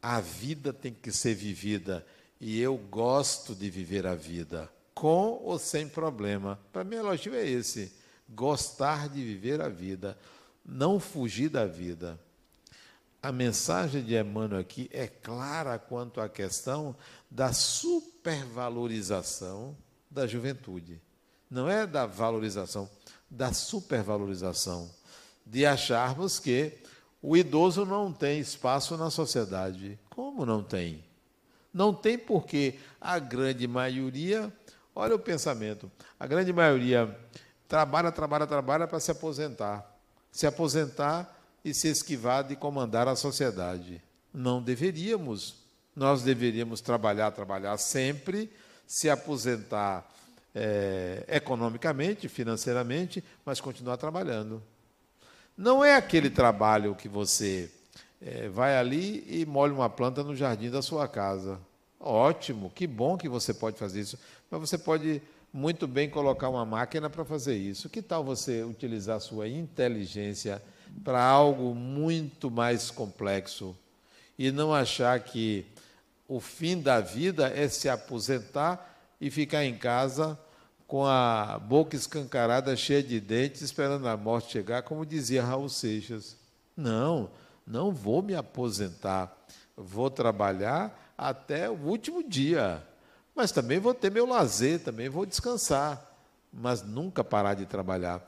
[0.00, 2.06] a vida tem que ser vivida
[2.40, 6.58] e eu gosto de viver a vida, com ou sem problema.
[6.72, 7.92] Para mim, elogio é esse:
[8.28, 10.16] gostar de viver a vida,
[10.66, 12.18] não fugir da vida.
[13.22, 16.96] A mensagem de Emmanuel aqui é clara quanto à questão
[17.30, 19.76] da supervalorização
[20.10, 21.00] da juventude.
[21.50, 22.88] Não é da valorização,
[23.30, 24.90] da supervalorização.
[25.44, 26.72] De acharmos que
[27.22, 29.98] o idoso não tem espaço na sociedade.
[30.10, 31.04] Como não tem?
[31.72, 34.52] Não tem porque a grande maioria,
[34.94, 37.16] olha o pensamento, a grande maioria
[37.68, 39.95] trabalha, trabalha, trabalha para se aposentar.
[40.30, 41.34] Se aposentar
[41.64, 44.02] e se esquivar de comandar a sociedade.
[44.32, 45.56] Não deveríamos.
[45.94, 48.50] Nós deveríamos trabalhar, trabalhar sempre
[48.86, 50.08] se aposentar
[50.54, 54.62] é, economicamente, financeiramente, mas continuar trabalhando.
[55.56, 57.70] Não é aquele trabalho que você
[58.22, 61.58] é, vai ali e molha uma planta no jardim da sua casa.
[61.98, 64.18] Ótimo, que bom que você pode fazer isso.
[64.50, 65.20] Mas você pode
[65.56, 67.88] muito bem colocar uma máquina para fazer isso.
[67.88, 70.62] Que tal você utilizar sua inteligência
[71.02, 73.74] para algo muito mais complexo
[74.38, 75.64] e não achar que
[76.28, 80.38] o fim da vida é se aposentar e ficar em casa
[80.86, 86.36] com a boca escancarada, cheia de dentes, esperando a morte chegar, como dizia Raul Seixas.
[86.76, 87.30] Não,
[87.66, 89.34] não vou me aposentar.
[89.74, 92.86] Vou trabalhar até o último dia.
[93.36, 96.10] Mas também vou ter meu lazer, também vou descansar,
[96.50, 98.26] mas nunca parar de trabalhar.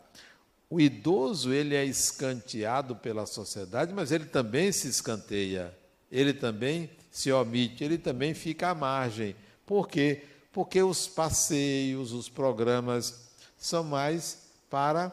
[0.68, 5.74] O idoso, ele é escanteado pela sociedade, mas ele também se escanteia.
[6.12, 9.34] Ele também se omite, ele também fica à margem.
[9.64, 10.24] Por quê?
[10.52, 15.10] Porque os passeios, os programas são mais para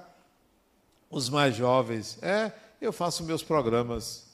[1.09, 2.21] os mais jovens.
[2.21, 4.25] É, eu faço meus programas.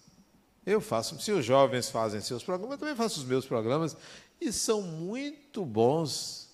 [0.65, 3.95] Eu faço, se os jovens fazem seus programas, eu também faço os meus programas
[4.41, 6.49] e são muito bons.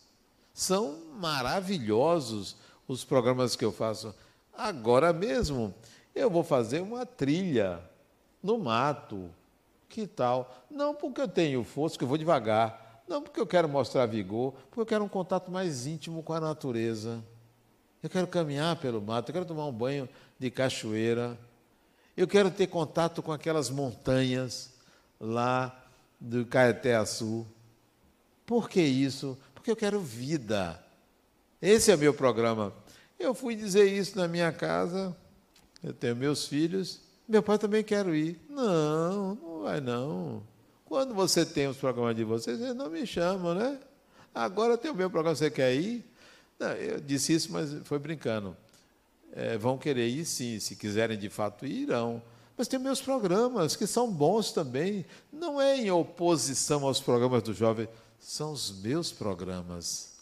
[0.53, 4.13] São maravilhosos os programas que eu faço.
[4.53, 5.73] Agora mesmo
[6.13, 7.79] eu vou fazer uma trilha
[8.43, 9.29] no mato,
[9.87, 10.65] que tal?
[10.69, 13.03] Não porque eu tenho força, que eu vou devagar.
[13.07, 16.41] Não porque eu quero mostrar vigor, porque eu quero um contato mais íntimo com a
[16.41, 17.23] natureza.
[18.03, 21.37] Eu quero caminhar pelo mato, eu quero tomar um banho de cachoeira.
[22.17, 24.75] Eu quero ter contato com aquelas montanhas.
[25.19, 25.83] lá
[26.19, 27.45] do Caeté Sul.
[28.47, 29.37] Por que isso?
[29.53, 30.81] Porque eu quero vida.
[31.61, 32.73] Esse é o meu programa.
[33.19, 35.13] Eu fui dizer isso na minha casa,
[35.83, 38.39] eu tenho meus filhos, meu pai também quer ir.
[38.49, 40.41] Não, não vai não.
[40.85, 43.77] Quando você tem os programas de vocês, vocês não me chamam, né?
[44.33, 46.05] Agora tem o meu programa, você quer ir?
[46.57, 48.55] Não, eu disse isso, mas foi brincando.
[49.33, 52.21] É, vão querer ir sim, se quiserem de fato ir, irão.
[52.55, 55.05] Mas tem meus programas, que são bons também.
[55.33, 60.15] Não é em oposição aos programas do jovem, são os meus programas.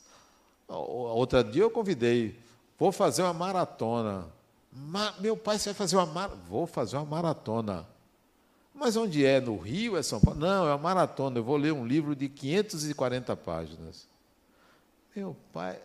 [0.67, 2.39] Outra dia eu convidei,
[2.77, 4.27] vou fazer uma maratona.
[4.71, 6.41] Ma meu pai, você vai fazer uma maratona?
[6.49, 7.87] Vou fazer uma maratona.
[8.73, 9.39] Mas onde é?
[9.39, 9.95] No Rio?
[9.95, 10.39] É São Paulo?
[10.39, 11.39] Não, é uma maratona.
[11.39, 14.05] Eu vou ler um livro de 540 páginas.
[15.15, 15.79] Meu pai,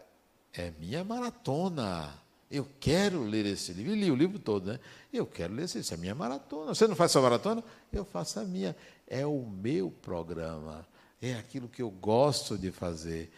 [0.52, 2.12] é minha maratona.
[2.50, 3.94] Eu quero ler esse livro.
[3.94, 4.80] E li o livro todo, né?
[5.12, 5.84] Eu quero ler esse livro.
[5.84, 6.74] Isso é minha maratona.
[6.74, 7.62] Você não faz sua maratona?
[7.92, 8.74] Eu faço a minha.
[9.06, 10.84] É o meu programa.
[11.20, 13.30] É aquilo que eu gosto de fazer.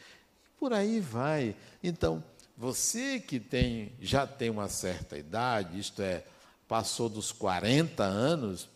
[0.58, 1.56] Por aí vai.
[1.82, 2.22] Então,
[2.56, 6.24] você que tem, já tem uma certa idade, isto é,
[6.68, 8.68] passou dos 40 anos,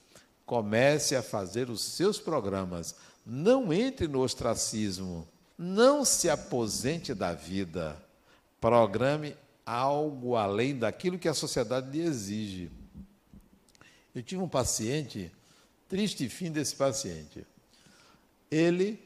[0.46, 2.94] Comece a fazer os seus programas.
[3.26, 5.26] Não entre no ostracismo.
[5.58, 8.00] Não se aposente da vida.
[8.60, 12.70] Programe algo além daquilo que a sociedade lhe exige.
[14.14, 15.32] Eu tive um paciente,
[15.88, 17.44] triste fim desse paciente.
[18.50, 19.00] Ele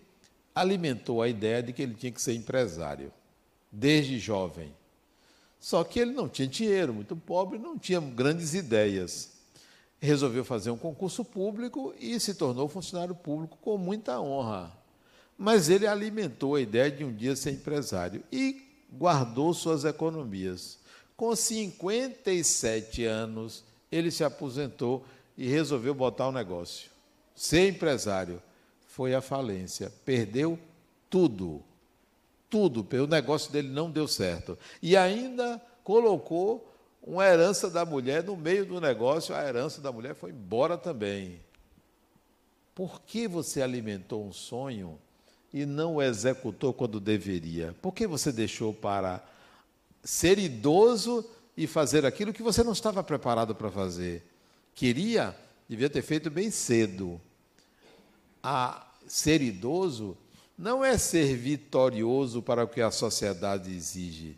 [0.55, 3.13] alimentou a ideia de que ele tinha que ser empresário,
[3.71, 4.75] desde jovem.
[5.59, 9.41] Só que ele não tinha dinheiro, muito pobre, não tinha grandes ideias
[10.01, 14.73] resolveu fazer um concurso público e se tornou funcionário público com muita honra.
[15.37, 20.79] Mas ele alimentou a ideia de um dia ser empresário e guardou suas economias.
[21.17, 25.05] Com 57 anos, ele se aposentou
[25.37, 26.91] e resolveu botar um negócio.
[27.35, 28.43] Ser empresário
[29.01, 30.59] foi a falência, perdeu
[31.09, 31.65] tudo.
[32.51, 34.59] Tudo, o negócio dele não deu certo.
[34.83, 36.71] E ainda colocou
[37.03, 41.41] uma herança da mulher no meio do negócio, a herança da mulher foi embora também.
[42.75, 44.99] Por que você alimentou um sonho
[45.51, 47.75] e não o executou quando deveria?
[47.81, 49.27] Por que você deixou para
[50.05, 51.25] ser idoso
[51.57, 54.23] e fazer aquilo que você não estava preparado para fazer?
[54.75, 55.35] Queria,
[55.67, 57.19] devia ter feito bem cedo.
[58.43, 60.17] A ser idoso
[60.57, 64.37] não é ser vitorioso para o que a sociedade exige.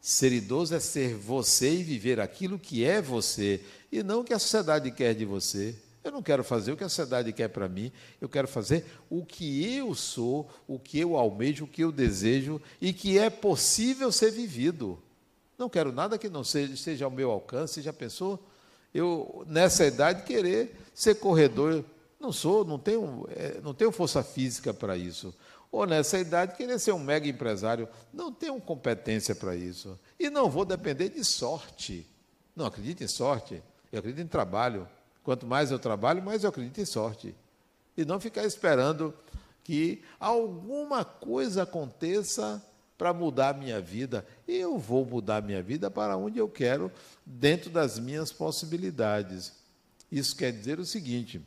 [0.00, 4.34] Ser idoso é ser você e viver aquilo que é você, e não o que
[4.34, 5.76] a sociedade quer de você.
[6.02, 9.24] Eu não quero fazer o que a sociedade quer para mim, eu quero fazer o
[9.24, 14.10] que eu sou, o que eu almejo, o que eu desejo e que é possível
[14.10, 14.98] ser vivido.
[15.56, 17.82] Não quero nada que não seja, seja ao meu alcance.
[17.82, 18.44] Já pensou?
[18.92, 21.84] Eu, nessa idade, querer ser corredor.
[22.20, 25.34] Não sou, não tenho, é, não tenho força física para isso
[25.72, 27.88] ou nessa idade querer ser um mega empresário.
[28.12, 29.98] Não tenho competência para isso.
[30.18, 32.06] E não vou depender de sorte.
[32.56, 33.62] Não acredito em sorte.
[33.92, 34.88] Eu acredito em trabalho.
[35.22, 37.34] Quanto mais eu trabalho, mais eu acredito em sorte.
[37.96, 39.14] E não ficar esperando
[39.62, 42.64] que alguma coisa aconteça
[42.98, 44.26] para mudar a minha vida.
[44.48, 46.90] Eu vou mudar a minha vida para onde eu quero,
[47.24, 49.52] dentro das minhas possibilidades.
[50.10, 51.40] Isso quer dizer o seguinte: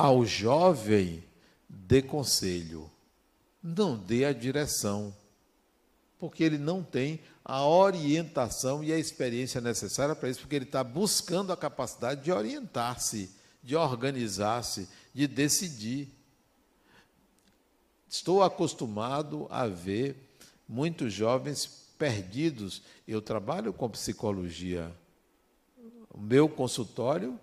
[0.00, 1.22] ao jovem
[1.68, 2.90] dê conselho,
[3.62, 5.14] não dê a direção,
[6.18, 10.82] porque ele não tem a orientação e a experiência necessária para isso, porque ele está
[10.82, 13.30] buscando a capacidade de orientar-se,
[13.62, 16.08] de organizar-se, de decidir.
[18.08, 20.16] Estou acostumado a ver
[20.66, 21.66] muitos jovens
[21.98, 22.82] perdidos.
[23.06, 24.90] Eu trabalho com psicologia.
[26.08, 27.38] O meu consultório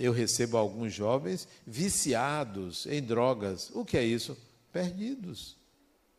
[0.00, 3.70] eu recebo alguns jovens viciados em drogas.
[3.74, 4.36] O que é isso?
[4.72, 5.56] Perdidos.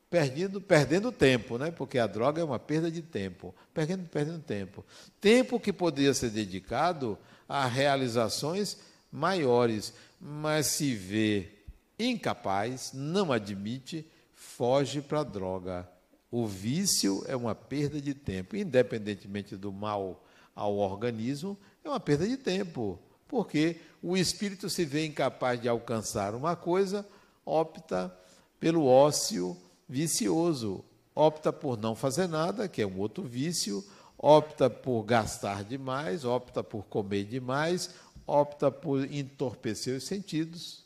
[0.07, 1.71] Perdido, perdendo tempo, né?
[1.71, 3.55] porque a droga é uma perda de tempo.
[3.73, 4.85] Perdendo, perdendo tempo.
[5.19, 7.17] Tempo que poderia ser dedicado
[7.49, 8.77] a realizações
[9.11, 11.49] maiores, mas se vê
[11.97, 15.89] incapaz, não admite, foge para a droga.
[16.29, 20.23] O vício é uma perda de tempo, independentemente do mal
[20.55, 22.99] ao organismo, é uma perda de tempo
[23.31, 27.07] porque o espírito se vê incapaz de alcançar uma coisa,
[27.45, 28.13] opta
[28.59, 29.55] pelo ócio
[29.87, 30.83] vicioso,
[31.15, 33.81] opta por não fazer nada, que é um outro vício,
[34.17, 37.91] opta por gastar demais, opta por comer demais,
[38.27, 40.83] opta por entorpecer os sentidos.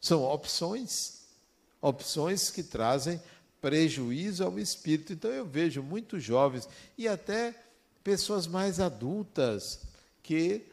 [0.00, 1.20] São opções,
[1.80, 3.22] opções que trazem
[3.60, 5.12] prejuízo ao espírito.
[5.12, 6.68] Então eu vejo muitos jovens
[6.98, 7.54] e até
[8.02, 9.82] pessoas mais adultas
[10.20, 10.66] que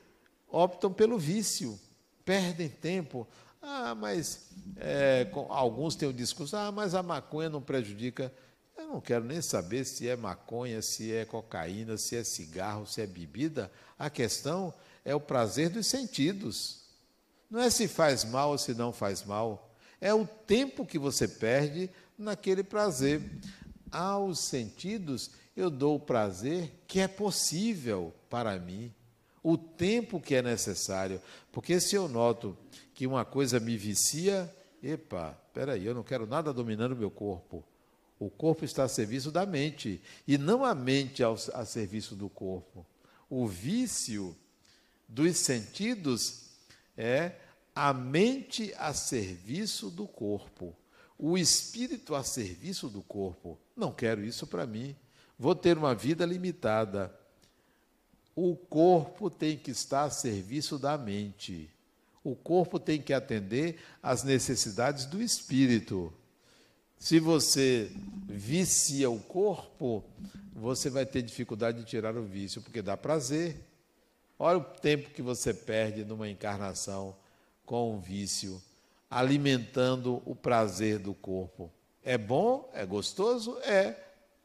[0.50, 1.80] optam pelo vício,
[2.24, 3.28] perdem tempo.
[3.62, 8.32] Ah, mas é, alguns têm o discurso, ah, mas a maconha não prejudica.
[8.78, 13.02] Eu não quero nem saber se é maconha, se é cocaína, se é cigarro, se
[13.02, 13.72] é bebida.
[13.98, 14.74] A questão
[15.04, 16.84] é o prazer dos sentidos.
[17.50, 19.74] Não é se faz mal ou se não faz mal.
[20.00, 23.22] É o tempo que você perde naquele prazer.
[23.90, 28.94] Aos sentidos, eu dou o prazer que é possível para mim,
[29.50, 31.22] o tempo que é necessário.
[31.54, 32.58] Porque se eu noto
[32.94, 37.64] que uma coisa me vicia, epa, peraí, eu não quero nada dominando o meu corpo.
[38.20, 42.28] O corpo está a serviço da mente e não a mente ao, a serviço do
[42.28, 42.86] corpo.
[43.30, 44.36] O vício
[45.08, 46.50] dos sentidos
[46.98, 47.32] é
[47.74, 50.76] a mente a serviço do corpo,
[51.18, 53.58] o espírito a serviço do corpo.
[53.78, 54.94] Não quero isso para mim.
[55.40, 57.17] Vou ter uma vida limitada.
[58.40, 61.68] O corpo tem que estar a serviço da mente.
[62.24, 66.14] O corpo tem que atender às necessidades do espírito.
[67.00, 67.92] Se você
[68.30, 70.04] vicia o corpo,
[70.54, 73.66] você vai ter dificuldade de tirar o vício, porque dá prazer.
[74.38, 77.16] Olha o tempo que você perde numa encarnação
[77.66, 78.62] com um vício,
[79.10, 81.72] alimentando o prazer do corpo.
[82.04, 82.70] É bom?
[82.72, 83.58] É gostoso?
[83.64, 83.96] É.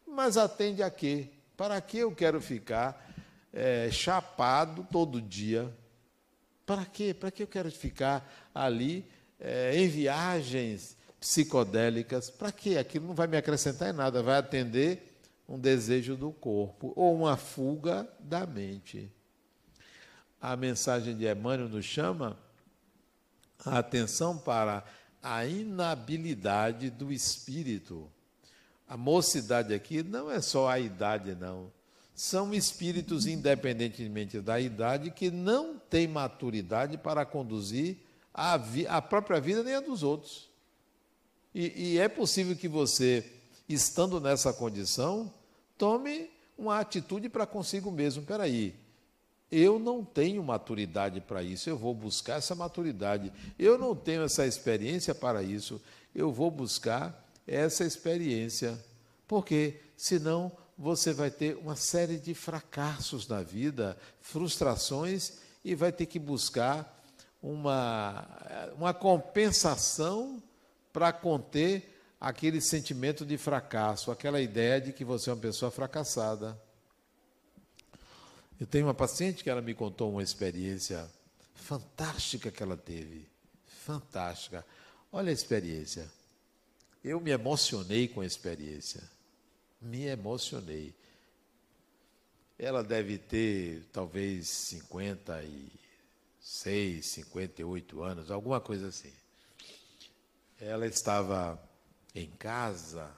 [0.09, 1.29] Mas atende a quê?
[1.59, 3.12] Para que eu quero ficar
[3.53, 5.73] é, chapado todo dia?
[6.65, 7.13] Para quê?
[7.13, 9.05] Para que eu quero ficar ali
[9.39, 12.31] é, em viagens psicodélicas?
[12.31, 12.79] Para quê?
[12.79, 17.37] Aquilo não vai me acrescentar em nada, vai atender um desejo do corpo ou uma
[17.37, 19.11] fuga da mente.
[20.41, 22.39] A mensagem de Emmanuel nos chama
[23.65, 24.85] a atenção para
[25.23, 28.11] a inabilidade do espírito.
[28.89, 31.71] A mocidade aqui não é só a idade, não.
[32.15, 37.99] São espíritos, independentemente da idade, que não têm maturidade para conduzir
[38.33, 40.49] a, a própria vida nem a dos outros.
[41.55, 43.25] E, e é possível que você,
[43.69, 45.33] estando nessa condição,
[45.77, 48.23] tome uma atitude para consigo mesmo.
[48.23, 48.75] Espera aí,
[49.51, 53.31] eu não tenho maturidade para isso, eu vou buscar essa maturidade.
[53.59, 55.81] Eu não tenho essa experiência para isso,
[56.15, 58.83] eu vou buscar essa experiência.
[59.29, 66.07] Porque senão você vai ter uma série de fracassos na vida, frustrações e vai ter
[66.07, 67.01] que buscar
[67.43, 68.27] uma,
[68.77, 70.43] uma compensação
[70.93, 76.61] para conter aquele sentimento de fracasso, aquela ideia de que você é uma pessoa fracassada.
[78.61, 81.11] Eu tenho uma paciente que ela me contou uma experiência
[81.55, 83.29] fantástica que ela teve.
[83.85, 84.65] Fantástica.
[85.11, 86.09] Olha a experiência.
[87.03, 89.03] Eu me emocionei com a experiência.
[89.83, 90.95] Me emocionei.
[92.59, 99.13] Ela deve ter talvez 56, 58 anos, alguma coisa assim.
[100.61, 101.61] Ela estava
[102.15, 103.11] em casa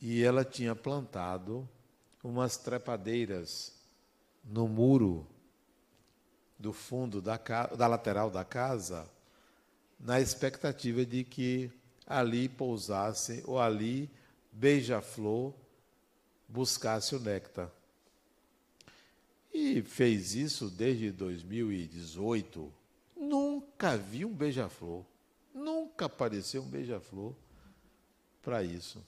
[0.00, 1.68] e ela tinha plantado
[2.24, 3.72] umas trepadeiras
[4.42, 5.26] no muro
[6.58, 7.38] do fundo da,
[7.76, 9.08] da lateral da casa,
[9.98, 11.70] na expectativa de que
[12.06, 14.10] ali pousasse ou ali
[14.52, 15.54] beija-flor
[16.48, 17.70] buscasse o néctar.
[19.52, 22.72] E fez isso desde 2018.
[23.16, 25.04] Nunca vi um beija-flor.
[25.54, 27.34] Nunca apareceu um beija-flor
[28.42, 29.04] para isso.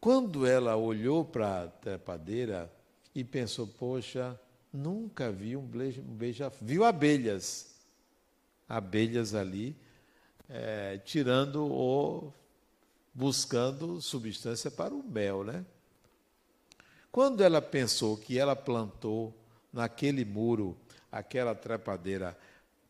[0.00, 2.70] Quando ela olhou para a trepadeira,
[3.16, 4.38] e pensou: poxa,
[4.70, 6.68] nunca vi um beija-flor.
[6.68, 7.74] Viu abelhas,
[8.68, 9.74] abelhas ali,
[10.50, 12.34] é, tirando ou
[13.16, 15.64] buscando substância para o mel, né?
[17.10, 19.34] Quando ela pensou que ela plantou
[19.72, 20.76] naquele muro
[21.10, 22.36] aquela trepadeira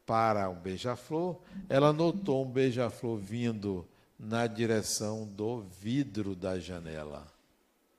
[0.05, 3.87] para um beija-flor, ela notou um beija-flor vindo
[4.19, 7.25] na direção do vidro da janela.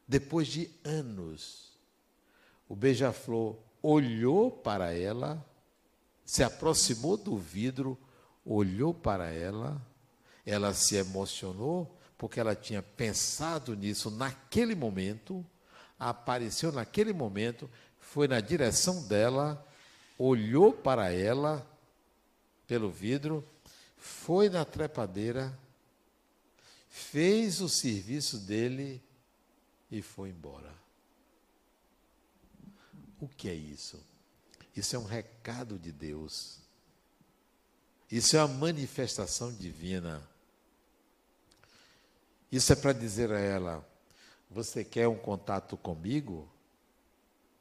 [0.06, 1.72] Depois de anos,
[2.68, 5.42] o beija-flor olhou para ela,
[6.26, 7.98] se aproximou do vidro,
[8.46, 9.82] olhou para ela,
[10.46, 15.46] ela se emocionou, porque ela tinha pensado nisso naquele momento,
[16.00, 19.66] apareceu naquele momento, foi na direção dela,
[20.18, 21.66] olhou para ela
[22.66, 23.48] pelo vidro,
[23.98, 25.58] foi na trepadeira,
[26.90, 29.02] fez o serviço dele
[29.92, 30.74] e foi embora.
[33.20, 34.00] O que é isso?
[34.76, 36.60] Isso é um recado de Deus.
[38.12, 40.22] Isso é uma manifestação divina.
[42.52, 43.88] Isso é para dizer a ela:
[44.50, 46.48] você quer um contato comigo?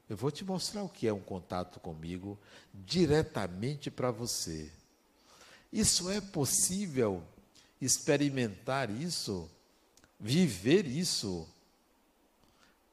[0.09, 2.39] Eu vou te mostrar o que é um contato comigo
[2.73, 4.71] diretamente para você.
[5.71, 7.21] Isso é possível
[7.81, 9.49] experimentar isso,
[10.17, 11.45] viver isso,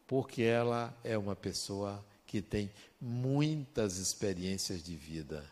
[0.09, 2.69] porque ela é uma pessoa que tem
[3.01, 5.45] muitas experiências de vida.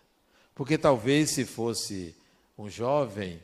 [0.55, 2.15] Porque talvez se fosse
[2.59, 3.41] um jovem,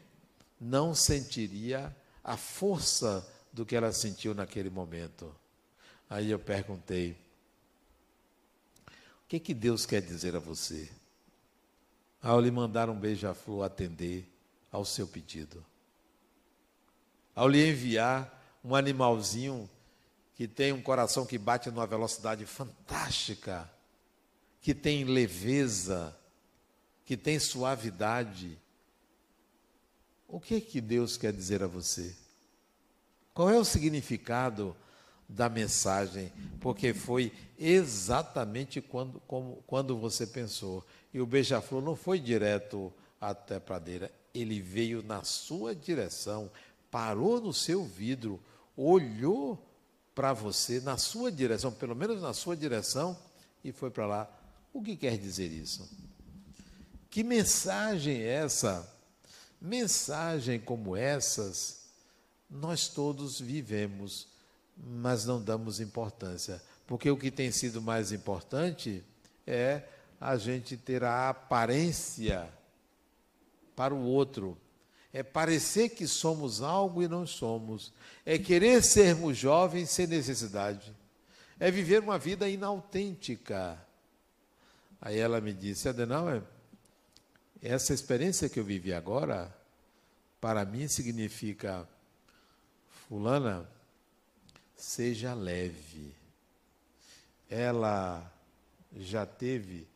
[0.60, 1.94] não sentiria
[2.28, 5.34] a força do que ela sentiu naquele momento.
[6.10, 7.12] Aí eu perguntei:
[8.86, 10.90] o que, que Deus quer dizer a você?
[12.22, 14.30] Ao lhe mandar um beija-flor atender
[14.70, 15.64] ao seu pedido.
[17.34, 19.68] Ao lhe enviar um animalzinho
[20.34, 23.70] que tem um coração que bate numa velocidade fantástica,
[24.60, 26.14] que tem leveza,
[27.06, 28.58] que tem suavidade.
[30.28, 32.14] O que que Deus quer dizer a você?
[33.32, 34.76] Qual é o significado
[35.26, 36.30] da mensagem?
[36.60, 40.84] Porque foi exatamente quando, como, quando você pensou.
[41.14, 46.50] E o beija-flor não foi direto até a pradeira, ele veio na sua direção,
[46.90, 48.38] parou no seu vidro,
[48.76, 49.58] olhou
[50.14, 53.18] para você na sua direção, pelo menos na sua direção,
[53.64, 54.40] e foi para lá.
[54.72, 55.88] O que quer dizer isso?
[57.10, 58.97] Que mensagem é essa?
[59.60, 61.88] Mensagem como essas,
[62.48, 64.28] nós todos vivemos,
[64.76, 66.62] mas não damos importância.
[66.86, 69.04] Porque o que tem sido mais importante
[69.46, 69.82] é
[70.20, 72.48] a gente ter a aparência
[73.76, 74.56] para o outro.
[75.12, 77.92] É parecer que somos algo e não somos.
[78.24, 80.94] É querer sermos jovens sem necessidade.
[81.58, 83.78] É viver uma vida inautêntica.
[85.00, 86.42] Aí ela me disse, Adenauer,
[87.62, 89.54] essa experiência que eu vivi agora,
[90.40, 91.88] para mim significa,
[93.08, 93.68] Fulana,
[94.76, 96.14] seja leve.
[97.50, 98.32] Ela
[98.96, 99.86] já teve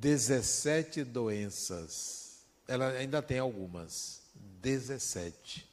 [0.00, 2.40] 17 doenças.
[2.66, 4.22] Ela ainda tem algumas.
[4.60, 5.66] 17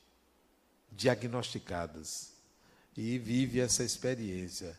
[0.91, 2.31] diagnosticadas.
[2.95, 4.77] E vive essa experiência.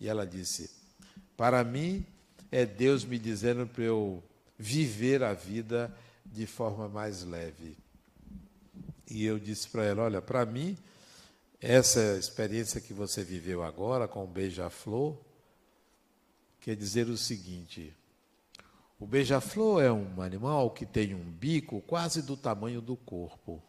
[0.00, 0.70] E ela disse:
[1.36, 2.04] Para mim,
[2.50, 4.22] é Deus me dizendo para eu
[4.58, 5.94] viver a vida
[6.24, 7.76] de forma mais leve.
[9.10, 10.76] E eu disse para ela: Olha, para mim,
[11.60, 15.16] essa experiência que você viveu agora com o beija-flor
[16.60, 17.94] quer dizer o seguinte:
[18.98, 23.62] o beija-flor é um animal que tem um bico quase do tamanho do corpo.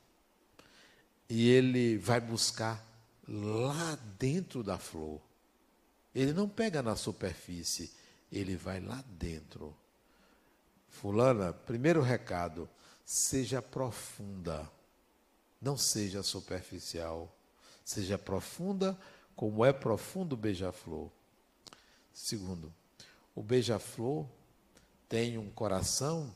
[1.29, 2.85] E ele vai buscar
[3.27, 5.19] lá dentro da flor.
[6.13, 7.91] Ele não pega na superfície,
[8.31, 9.75] ele vai lá dentro.
[11.01, 12.69] Fulana, primeiro recado,
[13.03, 14.69] seja profunda,
[15.61, 17.35] não seja superficial.
[17.83, 18.97] Seja profunda
[19.35, 21.11] como é profundo o beija-flor.
[22.13, 22.73] Segundo,
[23.35, 24.25] o beija-flor
[25.09, 26.33] tem um coração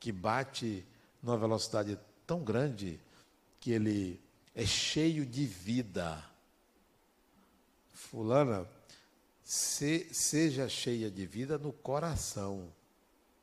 [0.00, 0.84] que bate
[1.22, 3.00] numa velocidade tão grande
[3.60, 4.20] que ele
[4.52, 6.22] é cheio de vida.
[7.94, 8.68] Fulana,
[9.44, 12.70] se, seja cheia de vida no coração,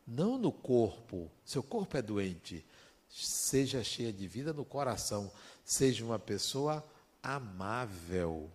[0.07, 1.29] não no corpo.
[1.43, 2.65] Seu corpo é doente.
[3.09, 5.29] Seja cheia de vida no coração.
[5.65, 6.85] Seja uma pessoa
[7.21, 8.49] amável.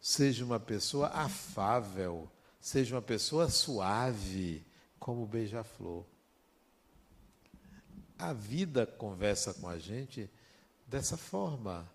[0.00, 2.28] Seja uma pessoa afável.
[2.60, 4.64] Seja uma pessoa suave,
[4.98, 6.04] como o beija-flor.
[8.18, 10.30] A vida conversa com a gente
[10.86, 11.86] dessa forma,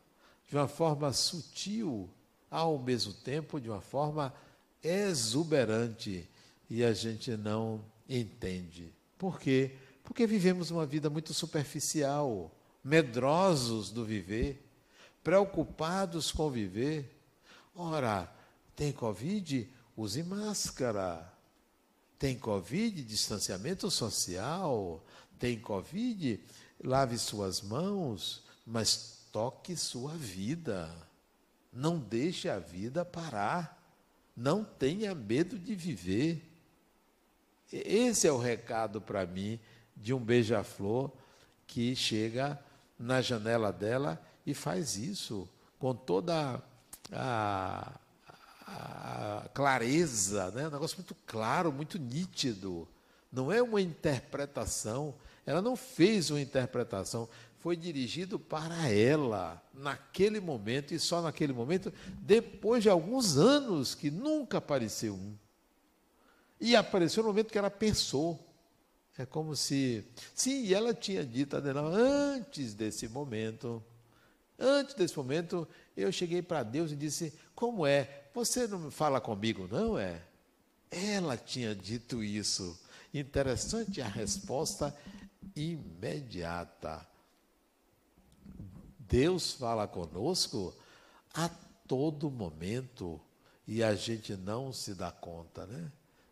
[0.48, 2.10] de uma forma sutil,
[2.52, 4.34] ao mesmo tempo de uma forma
[4.84, 6.30] exuberante,
[6.70, 8.92] e a gente não entende.
[9.18, 9.76] Por quê?
[10.04, 12.52] Porque vivemos uma vida muito superficial,
[12.84, 14.66] medrosos do viver,
[15.24, 17.16] preocupados com viver.
[17.76, 18.34] Ora,
[18.76, 19.70] tem Covid?
[19.96, 21.32] Use máscara.
[22.18, 23.04] Tem Covid?
[23.04, 25.06] Distanciamento social.
[25.38, 26.40] Tem Covid?
[26.84, 30.90] Lave suas mãos, mas toque sua vida.
[31.72, 33.78] Não deixe a vida parar.
[34.36, 36.49] Não tenha medo de viver.
[37.72, 39.60] Esse é o recado para mim
[39.96, 41.12] de um beija-flor
[41.68, 42.60] que chega
[42.98, 45.48] na janela dela e faz isso
[45.78, 46.62] com toda
[47.12, 47.92] a,
[48.68, 50.68] a clareza, né?
[50.68, 52.88] um negócio muito claro, muito nítido.
[53.32, 55.14] Não é uma interpretação,
[55.46, 61.94] ela não fez uma interpretação, foi dirigido para ela, naquele momento e só naquele momento,
[62.22, 65.36] depois de alguns anos que nunca apareceu um.
[66.60, 68.46] E apareceu no momento que ela pensou.
[69.18, 70.06] É como se.
[70.34, 73.84] Sim, ela tinha dito a antes desse momento,
[74.58, 78.28] antes desse momento, eu cheguei para Deus e disse: Como é?
[78.34, 80.22] Você não fala comigo, não é?
[80.90, 82.80] Ela tinha dito isso.
[83.14, 84.96] Interessante a resposta
[85.56, 87.06] imediata.
[88.98, 90.74] Deus fala conosco
[91.34, 91.50] a
[91.88, 93.20] todo momento
[93.68, 95.92] e a gente não se dá conta, né?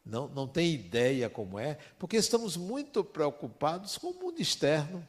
[0.09, 5.05] Não, não tem ideia como é, porque estamos muito preocupados com o mundo externo.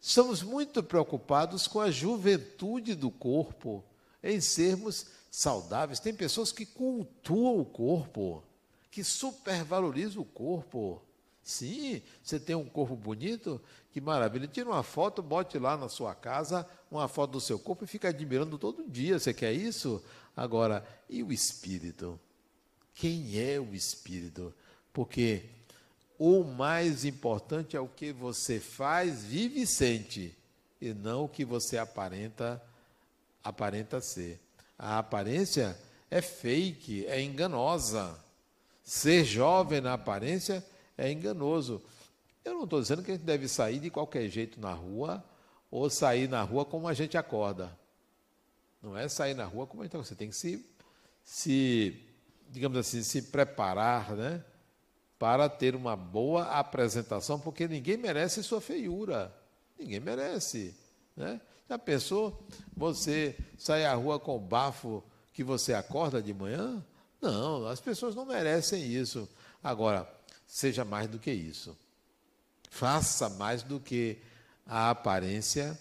[0.00, 3.84] Estamos muito preocupados com a juventude do corpo,
[4.22, 6.00] em sermos saudáveis.
[6.00, 8.42] Tem pessoas que cultuam o corpo,
[8.90, 11.00] que supervalorizam o corpo.
[11.42, 13.60] Sim, você tem um corpo bonito,
[13.92, 14.48] que maravilha.
[14.48, 18.08] Tira uma foto, bote lá na sua casa uma foto do seu corpo e fica
[18.08, 19.18] admirando todo dia.
[19.18, 20.02] Você quer isso?
[20.36, 22.18] Agora, e o espírito?
[22.94, 24.54] Quem é o espírito?
[24.92, 25.44] Porque
[26.18, 30.36] o mais importante é o que você faz, vive e sente,
[30.80, 32.62] e não o que você aparenta
[33.42, 34.40] aparenta ser.
[34.78, 35.76] A aparência
[36.10, 38.18] é fake, é enganosa.
[38.84, 40.64] Ser jovem na aparência
[40.96, 41.82] é enganoso.
[42.44, 45.24] Eu não estou dizendo que a gente deve sair de qualquer jeito na rua
[45.70, 47.76] ou sair na rua como a gente acorda.
[48.82, 50.64] Não é sair na rua como a gente Você tem que se,
[51.24, 52.00] se
[52.52, 54.44] digamos assim, se preparar, né?
[55.18, 59.32] para ter uma boa apresentação, porque ninguém merece sua feiura.
[59.78, 60.74] Ninguém merece.
[61.16, 61.40] Né?
[61.68, 62.44] Já pensou
[62.76, 66.84] você sair à rua com o bafo que você acorda de manhã?
[67.20, 69.28] Não, as pessoas não merecem isso.
[69.62, 70.12] Agora,
[70.44, 71.78] seja mais do que isso.
[72.68, 74.18] Faça mais do que
[74.66, 75.78] a aparência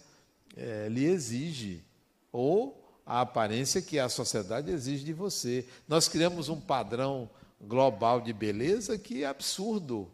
[0.55, 1.83] é, lhe exige.
[2.31, 2.80] Ou
[3.11, 5.67] a aparência que a sociedade exige de você.
[5.85, 10.09] Nós criamos um padrão global de beleza que é absurdo.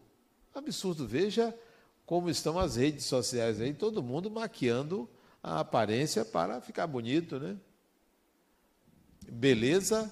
[0.51, 1.07] Absurdo.
[1.07, 1.55] Veja
[2.07, 5.07] como estão as redes sociais aí, todo mundo maquiando
[5.43, 7.55] a aparência para ficar bonito, né?
[9.29, 10.09] Beleza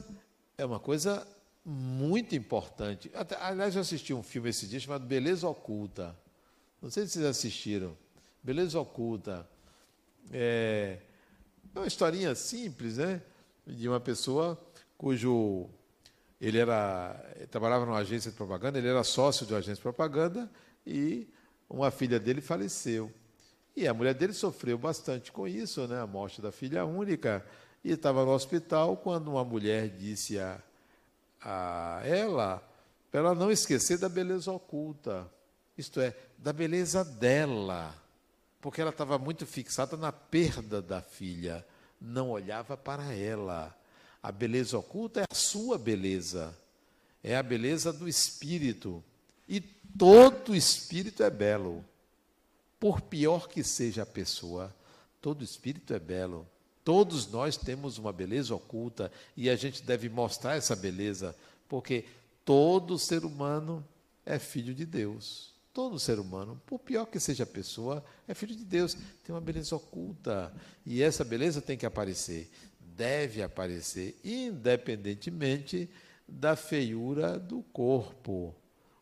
[0.55, 1.27] é uma coisa
[1.65, 3.09] muito importante.
[3.15, 6.15] Até, aliás, eu assisti um filme esse dia chamado Beleza Oculta.
[6.79, 7.97] Não sei se vocês assistiram.
[8.43, 9.49] Beleza Oculta.
[10.31, 10.99] É,
[11.75, 13.21] é uma historinha simples, né?
[13.67, 14.59] De uma pessoa
[14.97, 15.67] cujo
[16.39, 19.81] ele era ele trabalhava numa agência de propaganda, ele era sócio de uma agência de
[19.81, 20.49] propaganda
[20.85, 21.27] e
[21.69, 23.11] uma filha dele faleceu.
[23.75, 27.45] E a mulher dele sofreu bastante com isso, né, a morte da filha única,
[27.83, 30.61] e estava no hospital quando uma mulher disse a,
[31.41, 32.63] a ela
[33.11, 35.29] para ela não esquecer da beleza oculta,
[35.77, 37.93] isto é, da beleza dela,
[38.65, 41.63] porque ela estava muito fixada na perda da filha,
[42.01, 43.77] não olhava para ela.
[44.23, 46.51] A beleza oculta é a sua beleza,
[47.23, 49.03] é a beleza do espírito.
[49.47, 51.85] E todo espírito é belo.
[52.79, 54.75] Por pior que seja a pessoa,
[55.21, 56.47] todo espírito é belo.
[56.83, 61.35] Todos nós temos uma beleza oculta e a gente deve mostrar essa beleza,
[61.69, 62.05] porque
[62.43, 63.87] todo ser humano
[64.25, 65.54] é filho de Deus.
[65.75, 69.41] Todo ser humano, por pior que seja a pessoa, é filho de Deus, tem uma
[69.41, 70.51] beleza oculta.
[70.83, 72.49] E essa beleza tem que aparecer
[72.95, 75.89] deve aparecer, independentemente
[76.27, 78.55] da feiura do corpo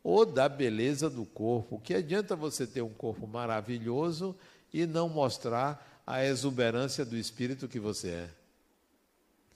[0.03, 1.79] ou da beleza do corpo.
[1.79, 4.35] Que adianta você ter um corpo maravilhoso
[4.73, 8.29] e não mostrar a exuberância do espírito que você é?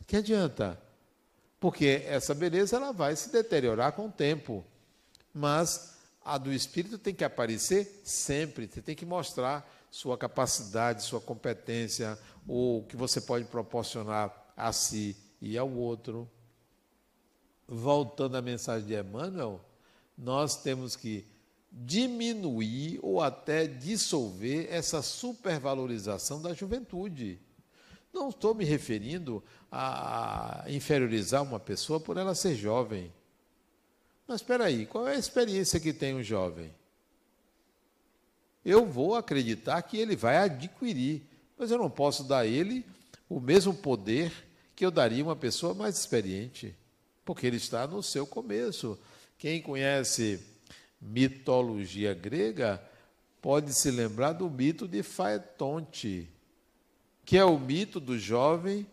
[0.06, 0.80] Que adianta?
[1.60, 4.64] Porque essa beleza ela vai se deteriorar com o tempo.
[5.34, 5.97] Mas
[6.28, 12.20] a do espírito tem que aparecer sempre, você tem que mostrar sua capacidade, sua competência,
[12.46, 16.30] o que você pode proporcionar a si e ao outro.
[17.66, 19.62] Voltando à mensagem de Emmanuel,
[20.18, 21.26] nós temos que
[21.72, 27.40] diminuir ou até dissolver essa supervalorização da juventude.
[28.14, 33.14] Não estou me referindo a inferiorizar uma pessoa por ela ser jovem.
[34.28, 36.72] Mas espera aí, qual é a experiência que tem um jovem?
[38.68, 41.24] eu vou acreditar que ele vai adquirir,
[41.58, 42.86] mas eu não posso dar a ele
[43.30, 44.30] o mesmo poder
[44.76, 46.76] que eu daria uma pessoa mais experiente,
[47.24, 49.00] porque ele está no seu começo.
[49.38, 50.46] Quem conhece
[51.02, 52.84] mitologia grega
[53.42, 56.30] pode se lembrar do mito de Faetonte,
[57.24, 58.86] que é o mito do jovem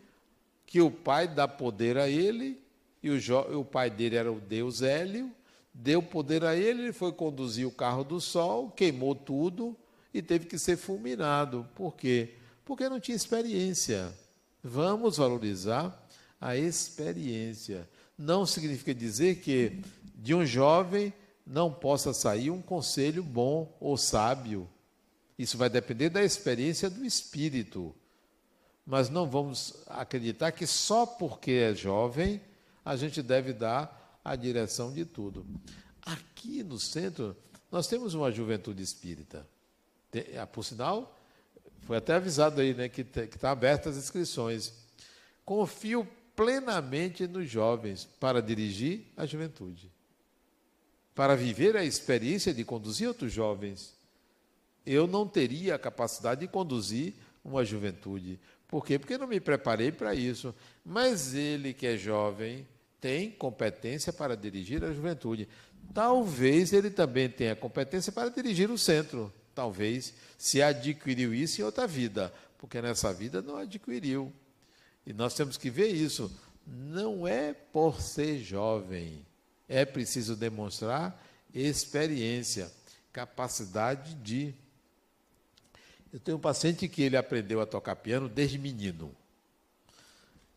[0.67, 2.63] que o pai dá poder a ele,
[3.05, 5.31] e o, o pai dele era o deus Hélio,
[5.75, 9.77] deu poder a ele, ele foi conduzir o carro do sol, queimou tudo
[10.15, 11.69] e teve que ser fulminado.
[11.75, 12.33] Por quê?
[12.65, 14.11] Porque não tinha experiência.
[14.63, 16.09] Vamos valorizar
[16.41, 17.87] a experiência.
[18.17, 19.83] Não significa dizer que
[20.15, 21.13] de um jovem
[21.47, 24.67] não possa sair um conselho bom ou sábio.
[25.39, 27.95] Isso vai depender da experiência do espírito.
[28.87, 32.41] Mas não vamos acreditar que só porque é jovem
[32.85, 35.47] a gente deve dar a direção de tudo.
[36.03, 37.37] Aqui no centro,
[37.71, 39.47] nós temos uma juventude espírita.
[40.41, 41.19] Ah, por sinal,
[41.83, 44.73] foi até avisado aí né, que está aberta as inscrições.
[45.45, 46.07] Confio
[46.37, 49.91] plenamente nos jovens para dirigir a juventude,
[51.15, 53.95] para viver a experiência de conduzir outros jovens.
[54.85, 57.15] Eu não teria a capacidade de conduzir
[57.45, 58.39] uma juventude.
[58.67, 58.99] Por quê?
[58.99, 60.55] Porque não me preparei para isso.
[60.85, 62.67] Mas ele, que é jovem,
[63.05, 65.47] tem competência para dirigir a juventude.
[65.93, 69.31] Talvez ele também tenha competência para dirigir o centro.
[69.55, 74.33] Talvez se adquiriu isso em outra vida, porque nessa vida não adquiriu.
[75.07, 76.35] E nós temos que ver isso.
[76.67, 79.23] Não é por ser jovem,
[79.69, 82.73] é preciso demonstrar experiência,
[83.13, 84.55] capacidade de.
[86.11, 89.15] Eu tenho um paciente que ele aprendeu a tocar piano desde menino.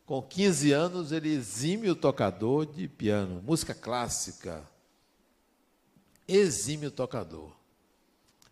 [0.08, 4.66] Com 15 anos, ele exime o tocador de piano, música clássica.
[6.26, 7.52] Exime o tocador.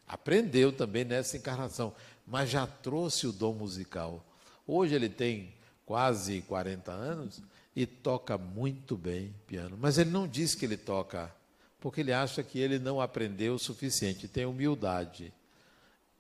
[0.06, 1.96] Aprendeu também nessa encarnação,
[2.28, 4.22] mas já trouxe o dom musical.
[4.68, 5.54] Hoje ele tem
[5.86, 7.42] quase 40 anos
[7.74, 9.78] e toca muito bem piano.
[9.80, 11.34] Mas ele não diz que ele toca,
[11.80, 15.34] porque ele acha que ele não aprendeu o suficiente, tem humildade.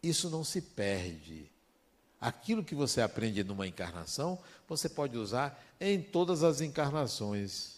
[0.01, 1.51] Isso não se perde.
[2.25, 7.75] Aquilo que você aprende numa encarnação, você pode usar em todas as encarnações.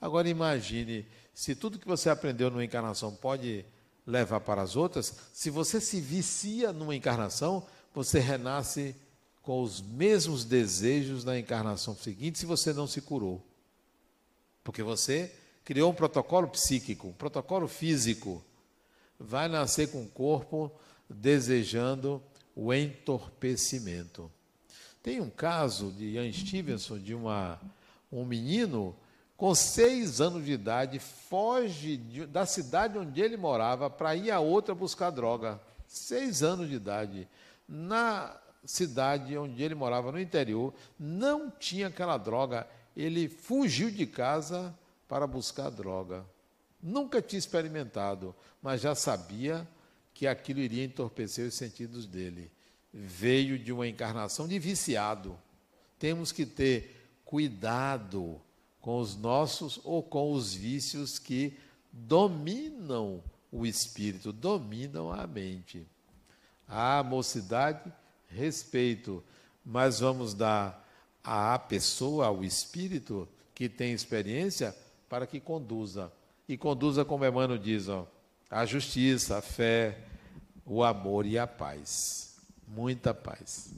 [0.00, 3.64] Agora imagine, se tudo que você aprendeu numa encarnação pode
[4.06, 8.94] levar para as outras, se você se vicia numa encarnação, você renasce
[9.42, 13.44] com os mesmos desejos na encarnação seguinte se você não se curou.
[14.62, 15.34] Porque você
[15.64, 18.44] criou um protocolo psíquico, um protocolo físico.
[19.18, 20.70] Vai nascer com o corpo
[21.10, 22.22] desejando
[22.58, 24.28] o entorpecimento.
[25.00, 27.60] Tem um caso de Ian Stevenson, de uma,
[28.10, 28.96] um menino
[29.36, 34.40] com seis anos de idade, foge de, da cidade onde ele morava para ir a
[34.40, 35.60] outra buscar droga.
[35.86, 37.28] Seis anos de idade.
[37.68, 42.66] Na cidade onde ele morava, no interior, não tinha aquela droga.
[42.96, 46.26] Ele fugiu de casa para buscar droga.
[46.82, 49.64] Nunca tinha experimentado, mas já sabia
[50.18, 52.50] que aquilo iria entorpecer os sentidos dele.
[52.92, 55.38] Veio de uma encarnação de viciado.
[55.96, 58.40] Temos que ter cuidado
[58.80, 61.56] com os nossos ou com os vícios que
[61.92, 65.86] dominam o espírito, dominam a mente.
[66.66, 67.92] A mocidade
[68.26, 69.22] respeito,
[69.64, 70.84] mas vamos dar
[71.22, 74.74] à pessoa, ao espírito que tem experiência,
[75.08, 76.10] para que conduza.
[76.48, 78.04] E conduza, como Emmanuel diz, ó,
[78.50, 80.07] a justiça, a fé,
[80.68, 82.36] o amor e a paz.
[82.66, 83.72] Muita paz.